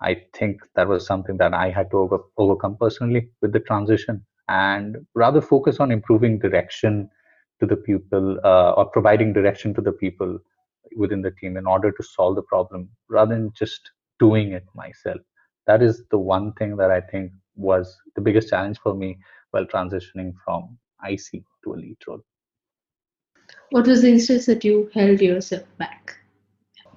I 0.00 0.16
think 0.34 0.62
that 0.76 0.88
was 0.88 1.06
something 1.06 1.36
that 1.38 1.54
I 1.54 1.70
had 1.70 1.90
to 1.90 1.98
over, 1.98 2.18
overcome 2.36 2.76
personally 2.76 3.30
with 3.42 3.52
the 3.52 3.60
transition 3.60 4.24
and 4.48 4.96
rather 5.14 5.40
focus 5.40 5.80
on 5.80 5.90
improving 5.92 6.38
direction 6.38 7.10
to 7.60 7.66
the 7.66 7.76
people 7.76 8.38
uh, 8.44 8.72
or 8.72 8.86
providing 8.86 9.32
direction 9.32 9.74
to 9.74 9.80
the 9.80 9.92
people 9.92 10.38
within 10.96 11.22
the 11.22 11.30
team 11.32 11.56
in 11.56 11.66
order 11.66 11.90
to 11.90 12.02
solve 12.02 12.36
the 12.36 12.42
problem 12.42 12.88
rather 13.08 13.34
than 13.34 13.52
just 13.56 13.90
doing 14.18 14.52
it 14.52 14.64
myself. 14.74 15.20
That 15.66 15.82
is 15.82 16.02
the 16.10 16.18
one 16.18 16.52
thing 16.54 16.76
that 16.76 16.90
I 16.90 17.00
think 17.00 17.32
was 17.56 17.96
the 18.14 18.20
biggest 18.20 18.48
challenge 18.48 18.78
for 18.78 18.94
me 18.94 19.18
while 19.50 19.66
transitioning 19.66 20.34
from 20.44 20.78
IC 21.04 21.42
to 21.64 21.74
a 21.74 21.76
lead 21.76 21.96
role. 22.06 22.20
What 23.70 23.86
was 23.86 24.02
the 24.02 24.10
instance 24.10 24.46
that 24.46 24.64
you 24.64 24.90
held 24.94 25.20
yourself 25.20 25.64
back? 25.78 26.18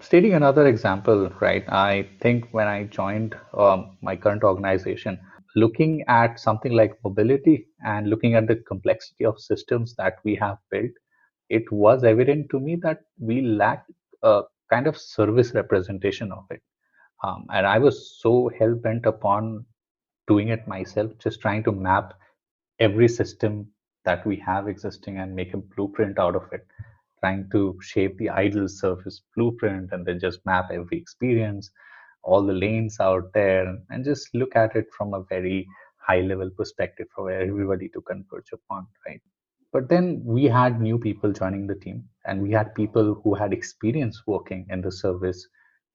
stating 0.01 0.33
another 0.33 0.67
example, 0.67 1.31
right? 1.39 1.63
I 1.69 2.07
think 2.19 2.47
when 2.51 2.67
I 2.67 2.85
joined 2.85 3.35
um, 3.57 3.97
my 4.01 4.15
current 4.15 4.43
organization, 4.43 5.19
looking 5.55 6.03
at 6.07 6.39
something 6.39 6.71
like 6.71 6.97
mobility 7.03 7.67
and 7.85 8.09
looking 8.09 8.35
at 8.35 8.47
the 8.47 8.55
complexity 8.67 9.25
of 9.25 9.39
systems 9.39 9.95
that 9.95 10.17
we 10.23 10.35
have 10.35 10.57
built, 10.71 10.91
it 11.51 11.71
was 11.71 12.03
evident 12.03 12.49
to 12.51 12.59
me 12.59 12.75
that 12.77 13.01
we 13.19 13.41
lacked 13.41 13.91
a 14.23 14.43
kind 14.69 14.87
of 14.87 14.97
service 14.97 15.53
representation 15.53 16.31
of 16.31 16.45
it. 16.49 16.61
Um, 17.23 17.45
and 17.53 17.67
I 17.67 17.77
was 17.77 18.19
so 18.19 18.49
hell 18.57 18.75
bent 18.75 19.05
upon 19.05 19.65
doing 20.27 20.49
it 20.49 20.67
myself, 20.67 21.11
just 21.19 21.41
trying 21.41 21.63
to 21.65 21.71
map 21.71 22.13
every 22.79 23.07
system 23.07 23.67
that 24.05 24.25
we 24.25 24.37
have 24.37 24.67
existing 24.67 25.19
and 25.19 25.35
make 25.35 25.53
a 25.53 25.57
blueprint 25.57 26.17
out 26.19 26.35
of 26.35 26.43
it 26.51 26.65
trying 27.21 27.47
to 27.51 27.77
shape 27.81 28.17
the 28.17 28.29
ideal 28.29 28.67
service 28.67 29.21
blueprint 29.35 29.91
and 29.91 30.05
then 30.05 30.19
just 30.19 30.45
map 30.45 30.69
every 30.71 30.97
experience 30.97 31.69
all 32.23 32.43
the 32.45 32.53
lanes 32.53 32.99
out 32.99 33.31
there 33.33 33.77
and 33.89 34.05
just 34.05 34.27
look 34.33 34.55
at 34.55 34.75
it 34.75 34.87
from 34.97 35.13
a 35.13 35.23
very 35.29 35.67
high 35.97 36.21
level 36.21 36.49
perspective 36.57 37.07
for 37.15 37.31
everybody 37.31 37.89
to 37.89 38.01
converge 38.01 38.51
upon 38.53 38.87
right 39.07 39.21
but 39.71 39.89
then 39.89 40.21
we 40.23 40.45
had 40.45 40.81
new 40.81 40.97
people 40.97 41.31
joining 41.31 41.67
the 41.67 41.75
team 41.75 42.03
and 42.25 42.41
we 42.41 42.51
had 42.51 42.73
people 42.75 43.19
who 43.23 43.33
had 43.33 43.53
experience 43.53 44.21
working 44.27 44.65
in 44.69 44.81
the 44.81 44.91
service 44.91 45.47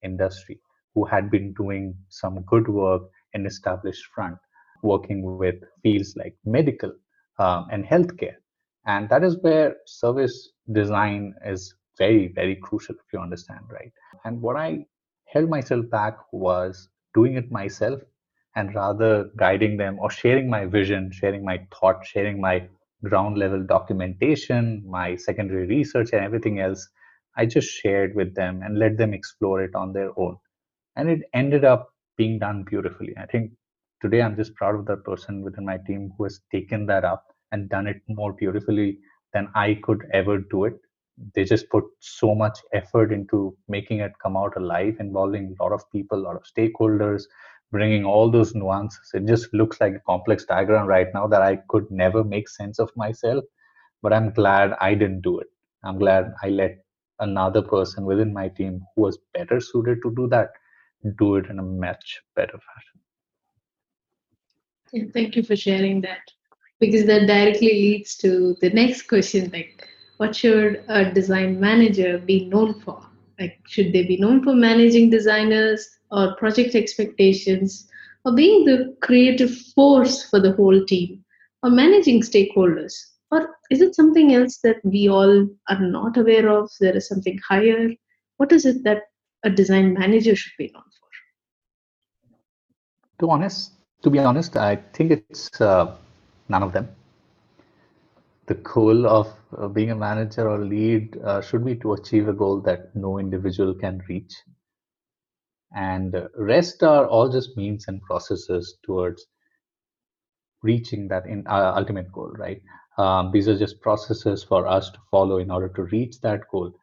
industry 0.03 0.59
who 0.93 1.05
had 1.05 1.29
been 1.29 1.53
doing 1.53 1.95
some 2.09 2.41
good 2.43 2.67
work 2.67 3.03
in 3.33 3.45
established 3.45 4.05
front 4.13 4.37
working 4.83 5.21
with 5.23 5.55
fields 5.83 6.15
like 6.17 6.35
medical 6.45 6.91
um, 7.39 7.67
and 7.71 7.85
healthcare. 7.85 8.35
And 8.85 9.09
that 9.09 9.23
is 9.23 9.37
where 9.41 9.75
service 9.85 10.49
design 10.71 11.33
is 11.45 11.73
very 11.97 12.27
very 12.35 12.55
crucial 12.55 12.95
if 12.95 13.13
you 13.13 13.19
understand 13.19 13.61
right? 13.71 13.91
And 14.25 14.41
what 14.41 14.55
i 14.55 14.85
held 15.25 15.49
myself 15.49 15.89
back 15.89 16.17
was 16.31 16.89
doing 17.13 17.35
it 17.35 17.51
myself 17.51 17.99
and 18.55 18.73
rather 18.75 19.29
guiding 19.37 19.77
them 19.77 19.97
or 19.99 20.09
sharing 20.09 20.49
my 20.49 20.65
vision 20.65 21.11
sharing 21.11 21.43
my 21.43 21.57
thought 21.73 22.05
sharing 22.05 22.39
my 22.39 22.67
ground 23.03 23.37
level 23.37 23.63
documentation 23.63 24.83
my 24.87 25.15
secondary 25.15 25.67
research 25.67 26.09
and 26.13 26.23
everything 26.23 26.59
else 26.59 26.87
i 27.37 27.45
just 27.45 27.69
shared 27.69 28.15
with 28.15 28.33
them 28.35 28.61
and 28.63 28.79
let 28.79 28.97
them 28.97 29.13
explore 29.13 29.61
it 29.63 29.75
on 29.75 29.93
their 29.93 30.11
own 30.19 30.37
and 30.95 31.09
it 31.09 31.21
ended 31.33 31.63
up 31.65 31.89
being 32.17 32.37
done 32.39 32.63
beautifully 32.63 33.13
i 33.17 33.25
think 33.25 33.51
today 34.01 34.21
i'm 34.21 34.35
just 34.35 34.55
proud 34.55 34.75
of 34.75 34.85
that 34.85 35.03
person 35.03 35.41
within 35.43 35.65
my 35.65 35.77
team 35.87 36.11
who 36.17 36.23
has 36.23 36.39
taken 36.51 36.85
that 36.85 37.03
up 37.05 37.25
and 37.51 37.69
done 37.69 37.87
it 37.87 38.01
more 38.09 38.33
beautifully 38.33 38.99
than 39.33 39.47
I 39.55 39.79
could 39.83 40.03
ever 40.13 40.37
do 40.39 40.65
it. 40.65 40.75
They 41.35 41.43
just 41.45 41.69
put 41.69 41.83
so 41.99 42.35
much 42.35 42.59
effort 42.73 43.11
into 43.13 43.55
making 43.67 43.99
it 43.99 44.11
come 44.21 44.35
out 44.37 44.57
alive, 44.57 44.97
involving 44.99 45.55
a 45.59 45.63
lot 45.63 45.71
of 45.73 45.89
people, 45.91 46.19
a 46.19 46.25
lot 46.27 46.35
of 46.35 46.43
stakeholders, 46.43 47.23
bringing 47.71 48.05
all 48.05 48.31
those 48.31 48.55
nuances. 48.55 49.11
It 49.13 49.25
just 49.25 49.53
looks 49.53 49.79
like 49.81 49.93
a 49.93 49.99
complex 50.07 50.45
diagram 50.45 50.87
right 50.87 51.07
now 51.13 51.27
that 51.27 51.41
I 51.41 51.57
could 51.69 51.89
never 51.91 52.23
make 52.23 52.47
sense 52.49 52.79
of 52.79 52.89
myself. 52.95 53.43
But 54.01 54.13
I'm 54.13 54.31
glad 54.31 54.73
I 54.79 54.93
didn't 54.93 55.21
do 55.21 55.39
it. 55.39 55.47
I'm 55.83 55.97
glad 55.97 56.33
I 56.43 56.49
let 56.49 56.77
another 57.19 57.61
person 57.61 58.05
within 58.05 58.33
my 58.33 58.47
team 58.47 58.81
who 58.95 59.01
was 59.03 59.17
better 59.33 59.59
suited 59.59 59.99
to 60.03 60.13
do 60.15 60.27
that 60.29 60.51
do 61.17 61.35
it 61.35 61.45
in 61.49 61.59
a 61.59 61.63
much 61.63 62.21
better 62.35 62.57
fashion. 62.57 62.99
Yeah, 64.91 65.03
thank 65.13 65.35
you 65.35 65.43
for 65.43 65.55
sharing 65.55 66.01
that 66.01 66.21
because 66.79 67.05
that 67.05 67.27
directly 67.27 67.73
leads 67.73 68.15
to 68.17 68.55
the 68.61 68.69
next 68.69 69.03
question 69.03 69.49
like 69.51 69.87
what 70.17 70.35
should 70.35 70.83
a 70.87 71.07
uh, 71.07 71.13
design 71.13 71.59
manager 71.59 72.17
be 72.19 72.45
known 72.45 72.79
for 72.81 73.06
like 73.39 73.59
should 73.67 73.93
they 73.93 74.03
be 74.03 74.17
known 74.17 74.43
for 74.43 74.53
managing 74.53 75.09
designers 75.09 75.87
or 76.11 76.35
project 76.35 76.75
expectations 76.75 77.87
or 78.25 78.33
being 78.33 78.65
the 78.65 78.95
creative 79.01 79.55
force 79.75 80.29
for 80.29 80.39
the 80.39 80.53
whole 80.53 80.85
team 80.85 81.23
or 81.63 81.69
managing 81.69 82.21
stakeholders? 82.21 82.93
Or 83.31 83.55
is 83.69 83.81
it 83.81 83.95
something 83.95 84.33
else 84.33 84.59
that 84.63 84.77
we 84.83 85.09
all 85.09 85.47
are 85.69 85.79
not 85.79 86.17
aware 86.17 86.49
of? 86.49 86.71
There 86.79 86.95
is 86.95 87.07
something 87.07 87.39
higher? 87.47 87.89
What 88.37 88.51
is 88.51 88.65
it 88.65 88.83
that 88.83 89.03
a 89.43 89.49
design 89.49 89.93
manager 89.93 90.35
should 90.35 90.53
be 90.57 90.71
known 90.73 90.83
for? 90.83 91.07
To 93.19 93.29
honest 93.31 93.73
to 94.03 94.09
be 94.09 94.19
honest 94.19 94.55
i 94.57 94.75
think 94.93 95.11
it's 95.11 95.61
uh, 95.61 95.95
none 96.49 96.63
of 96.63 96.71
them. 96.73 96.87
The 98.47 98.55
goal 98.55 99.05
of 99.05 99.27
uh, 99.57 99.67
being 99.67 99.91
a 99.91 99.95
manager 99.95 100.49
or 100.49 100.63
lead 100.63 101.17
uh, 101.23 101.41
should 101.41 101.65
be 101.65 101.75
to 101.77 101.93
achieve 101.93 102.29
a 102.29 102.33
goal 102.33 102.61
that 102.61 102.95
no 102.95 103.19
individual 103.19 103.73
can 103.73 104.01
reach. 104.07 104.33
And 105.75 106.15
uh, 106.15 106.27
rest 106.37 106.81
are 106.81 107.05
all 107.07 107.29
just 107.29 107.57
means 107.57 107.85
and 107.87 108.01
processes 108.01 108.77
towards 108.85 109.25
reaching 110.63 111.09
that 111.09 111.25
in 111.25 111.45
uh, 111.47 111.73
ultimate 111.75 112.11
goal, 112.11 112.31
right? 112.37 112.61
Um, 112.97 113.31
these 113.31 113.47
are 113.47 113.57
just 113.57 113.81
processes 113.81 114.43
for 114.43 114.65
us 114.65 114.89
to 114.91 114.99
follow 115.11 115.37
in 115.37 115.51
order 115.51 115.69
to 115.69 115.83
reach 115.83 116.19
that 116.21 116.41
goal. 116.51 116.73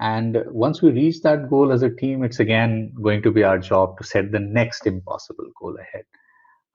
And 0.00 0.38
once 0.48 0.82
we 0.82 0.90
reach 0.90 1.22
that 1.22 1.48
goal 1.48 1.72
as 1.72 1.82
a 1.82 1.90
team, 1.90 2.22
it's 2.22 2.40
again 2.40 2.92
going 3.02 3.22
to 3.22 3.32
be 3.32 3.44
our 3.44 3.58
job 3.58 3.96
to 3.98 4.04
set 4.04 4.30
the 4.30 4.40
next 4.40 4.86
impossible 4.86 5.46
goal 5.60 5.76
ahead. 5.78 6.04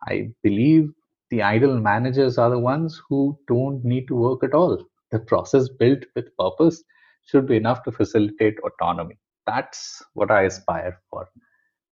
I 0.07 0.31
believe 0.41 0.91
the 1.29 1.41
idle 1.43 1.79
managers 1.79 2.37
are 2.37 2.49
the 2.49 2.59
ones 2.59 3.01
who 3.09 3.37
don't 3.47 3.83
need 3.83 4.07
to 4.07 4.15
work 4.15 4.43
at 4.43 4.53
all. 4.53 4.83
The 5.11 5.19
process 5.19 5.69
built 5.69 6.05
with 6.15 6.35
purpose 6.37 6.83
should 7.25 7.47
be 7.47 7.57
enough 7.57 7.83
to 7.83 7.91
facilitate 7.91 8.57
autonomy. 8.59 9.17
That's 9.47 10.03
what 10.13 10.31
I 10.31 10.43
aspire 10.43 10.99
for. 11.09 11.27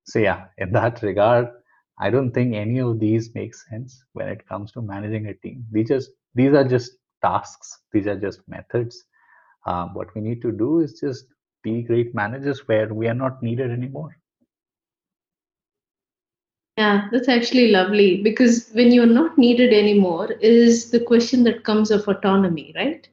So, 0.06 0.19
yeah, 0.19 0.47
in 0.58 0.71
that 0.73 1.02
regard, 1.04 1.50
I 2.00 2.10
don't 2.10 2.32
think 2.32 2.56
any 2.56 2.80
of 2.80 3.00
these 3.00 3.34
make 3.36 3.56
sense 3.56 4.04
when 4.13 4.28
it 4.30 4.47
comes 4.47 4.71
to 4.73 4.82
managing 4.82 5.28
a 5.28 5.34
team. 5.36 5.65
These 5.71 5.89
just 5.89 6.12
these 6.36 6.54
are 6.54 6.63
just 6.63 6.91
tasks. 7.23 7.80
These 7.91 8.08
are 8.08 8.19
just 8.19 8.41
methods. 8.47 9.04
Um, 9.65 9.93
what 9.93 10.13
we 10.15 10.21
need 10.21 10.41
to 10.43 10.52
do 10.52 10.80
is 10.82 11.00
just 11.00 11.26
be 11.63 11.84
great 11.84 12.15
managers 12.15 12.67
where 12.67 12.93
we 12.93 13.08
are 13.08 13.13
not 13.15 13.43
needed 13.43 13.71
anymore. 13.71 14.17
Yeah, 16.78 17.08
that's 17.12 17.28
actually 17.28 17.72
lovely 17.72 18.22
because 18.22 18.70
when 18.74 18.92
you're 18.92 19.08
not 19.08 19.38
needed 19.38 19.74
anymore 19.74 20.32
is 20.34 20.92
the 20.92 21.00
question 21.00 21.44
that 21.44 21.63
comes 21.63 21.90
of 21.90 22.08
autonomy, 22.08 22.72
right? 22.76 23.08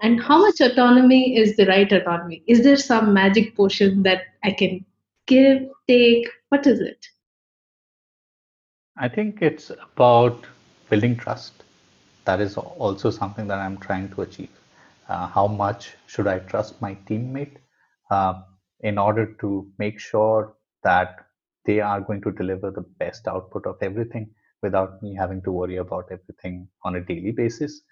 And 0.00 0.22
how 0.22 0.40
much 0.40 0.60
autonomy 0.60 1.36
is 1.36 1.56
the 1.56 1.66
right 1.66 1.90
autonomy? 1.92 2.42
Is 2.46 2.62
there 2.62 2.76
some 2.76 3.12
magic 3.12 3.54
potion 3.56 4.02
that 4.04 4.22
I 4.42 4.52
can 4.52 4.84
give, 5.26 5.62
take? 5.86 6.28
What 6.48 6.66
is 6.66 6.80
it? 6.80 7.06
I 8.96 9.08
think 9.08 9.42
it's 9.42 9.70
about 9.70 10.46
building 10.88 11.16
trust. 11.16 11.62
That 12.24 12.40
is 12.40 12.56
also 12.56 13.10
something 13.10 13.46
that 13.48 13.58
I'm 13.58 13.76
trying 13.78 14.08
to 14.10 14.22
achieve. 14.22 14.50
Uh, 15.08 15.26
how 15.26 15.46
much 15.46 15.94
should 16.06 16.26
I 16.26 16.38
trust 16.38 16.80
my 16.80 16.94
teammate 17.06 17.56
uh, 18.10 18.42
in 18.80 18.98
order 18.98 19.26
to 19.40 19.70
make 19.78 19.98
sure 20.00 20.54
that 20.84 21.26
they 21.70 21.80
are 21.80 22.00
going 22.00 22.22
to 22.22 22.32
deliver 22.32 22.72
the 22.72 22.86
best 23.04 23.28
output 23.28 23.66
of 23.66 23.76
everything 23.88 24.30
without 24.62 25.02
me 25.02 25.14
having 25.14 25.42
to 25.42 25.52
worry 25.52 25.76
about 25.76 26.06
everything 26.10 26.68
on 26.84 26.96
a 26.96 27.00
daily 27.00 27.32
basis. 27.32 27.82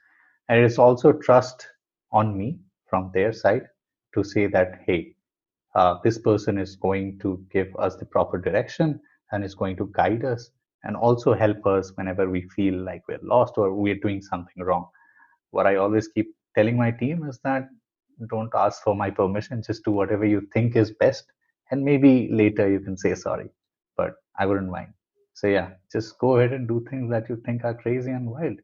And 0.49 0.64
it's 0.64 0.79
also 0.79 1.12
trust 1.12 1.69
on 2.12 2.37
me 2.37 2.59
from 2.91 3.11
their 3.14 3.33
side 3.33 3.69
to 4.14 4.25
say 4.25 4.47
that, 4.49 4.81
hey, 4.87 5.14
uh, 5.75 5.97
this 6.05 6.19
person 6.19 6.59
is 6.59 6.77
going 6.77 7.19
to 7.21 7.45
give 7.53 7.69
us 7.79 7.97
the 7.97 8.07
proper 8.07 8.38
direction 8.38 9.01
and 9.33 9.45
is 9.45 9.55
going 9.55 9.77
to 9.77 9.91
guide 9.95 10.25
us 10.25 10.51
and 10.85 10.97
also 10.97 11.35
help 11.35 11.67
us 11.67 11.93
whenever 11.97 12.29
we 12.29 12.43
feel 12.57 12.75
like 12.91 13.03
we're 13.09 13.21
lost 13.23 13.59
or 13.59 13.75
we're 13.75 14.01
doing 14.07 14.23
something 14.23 14.64
wrong. 14.64 14.87
What 15.51 15.67
I 15.67 15.77
always 15.77 16.09
keep 16.09 16.35
telling 16.57 16.77
my 16.77 16.91
team 16.91 17.25
is 17.29 17.38
that 17.45 17.69
don't 18.31 18.55
ask 18.55 18.83
for 18.83 18.97
my 18.97 19.11
permission, 19.11 19.62
just 19.62 19.85
do 19.85 19.93
whatever 19.93 20.25
you 20.25 20.43
think 20.53 20.77
is 20.77 20.93
best. 20.93 21.25
And 21.71 21.85
maybe 21.85 22.29
later 22.33 22.69
you 22.69 22.81
can 22.81 22.97
say 22.97 23.14
sorry 23.14 23.51
I 24.38 24.46
wouldn't 24.46 24.70
mind. 24.70 24.92
So 25.35 25.46
yeah, 25.46 25.70
just 25.92 26.18
go 26.18 26.37
ahead 26.37 26.53
and 26.53 26.66
do 26.66 26.85
things 26.90 27.11
that 27.11 27.29
you 27.29 27.37
think 27.44 27.64
are 27.64 27.74
crazy 27.74 28.11
and 28.11 28.31
wild. 28.31 28.59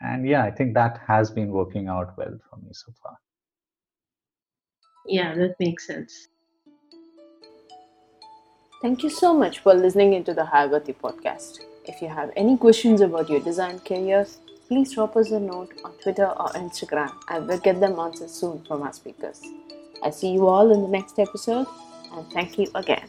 And 0.00 0.26
yeah, 0.26 0.44
I 0.44 0.50
think 0.50 0.74
that 0.74 1.00
has 1.06 1.30
been 1.30 1.50
working 1.50 1.88
out 1.88 2.16
well 2.16 2.38
for 2.48 2.56
me 2.56 2.70
so 2.72 2.92
far. 3.02 3.18
Yeah, 5.06 5.34
that 5.34 5.56
makes 5.58 5.86
sense. 5.86 6.28
Thank 8.80 9.02
you 9.02 9.10
so 9.10 9.34
much 9.34 9.58
for 9.58 9.74
listening 9.74 10.12
into 10.12 10.32
the 10.32 10.42
Hayagati 10.42 10.94
podcast. 10.94 11.60
If 11.84 12.00
you 12.00 12.08
have 12.08 12.30
any 12.36 12.56
questions 12.56 13.00
about 13.00 13.28
your 13.28 13.40
design 13.40 13.80
careers, 13.80 14.38
please 14.68 14.92
drop 14.92 15.16
us 15.16 15.30
a 15.30 15.40
note 15.40 15.72
on 15.84 15.92
Twitter 15.94 16.26
or 16.26 16.48
Instagram 16.50 17.12
and 17.28 17.48
we'll 17.48 17.58
get 17.58 17.80
them 17.80 17.98
answered 17.98 18.30
soon 18.30 18.62
from 18.66 18.82
our 18.82 18.92
speakers. 18.92 19.42
I 20.02 20.10
see 20.10 20.30
you 20.30 20.46
all 20.46 20.70
in 20.72 20.82
the 20.82 20.88
next 20.88 21.18
episode 21.18 21.66
and 22.12 22.30
thank 22.30 22.58
you 22.58 22.68
again. 22.74 23.08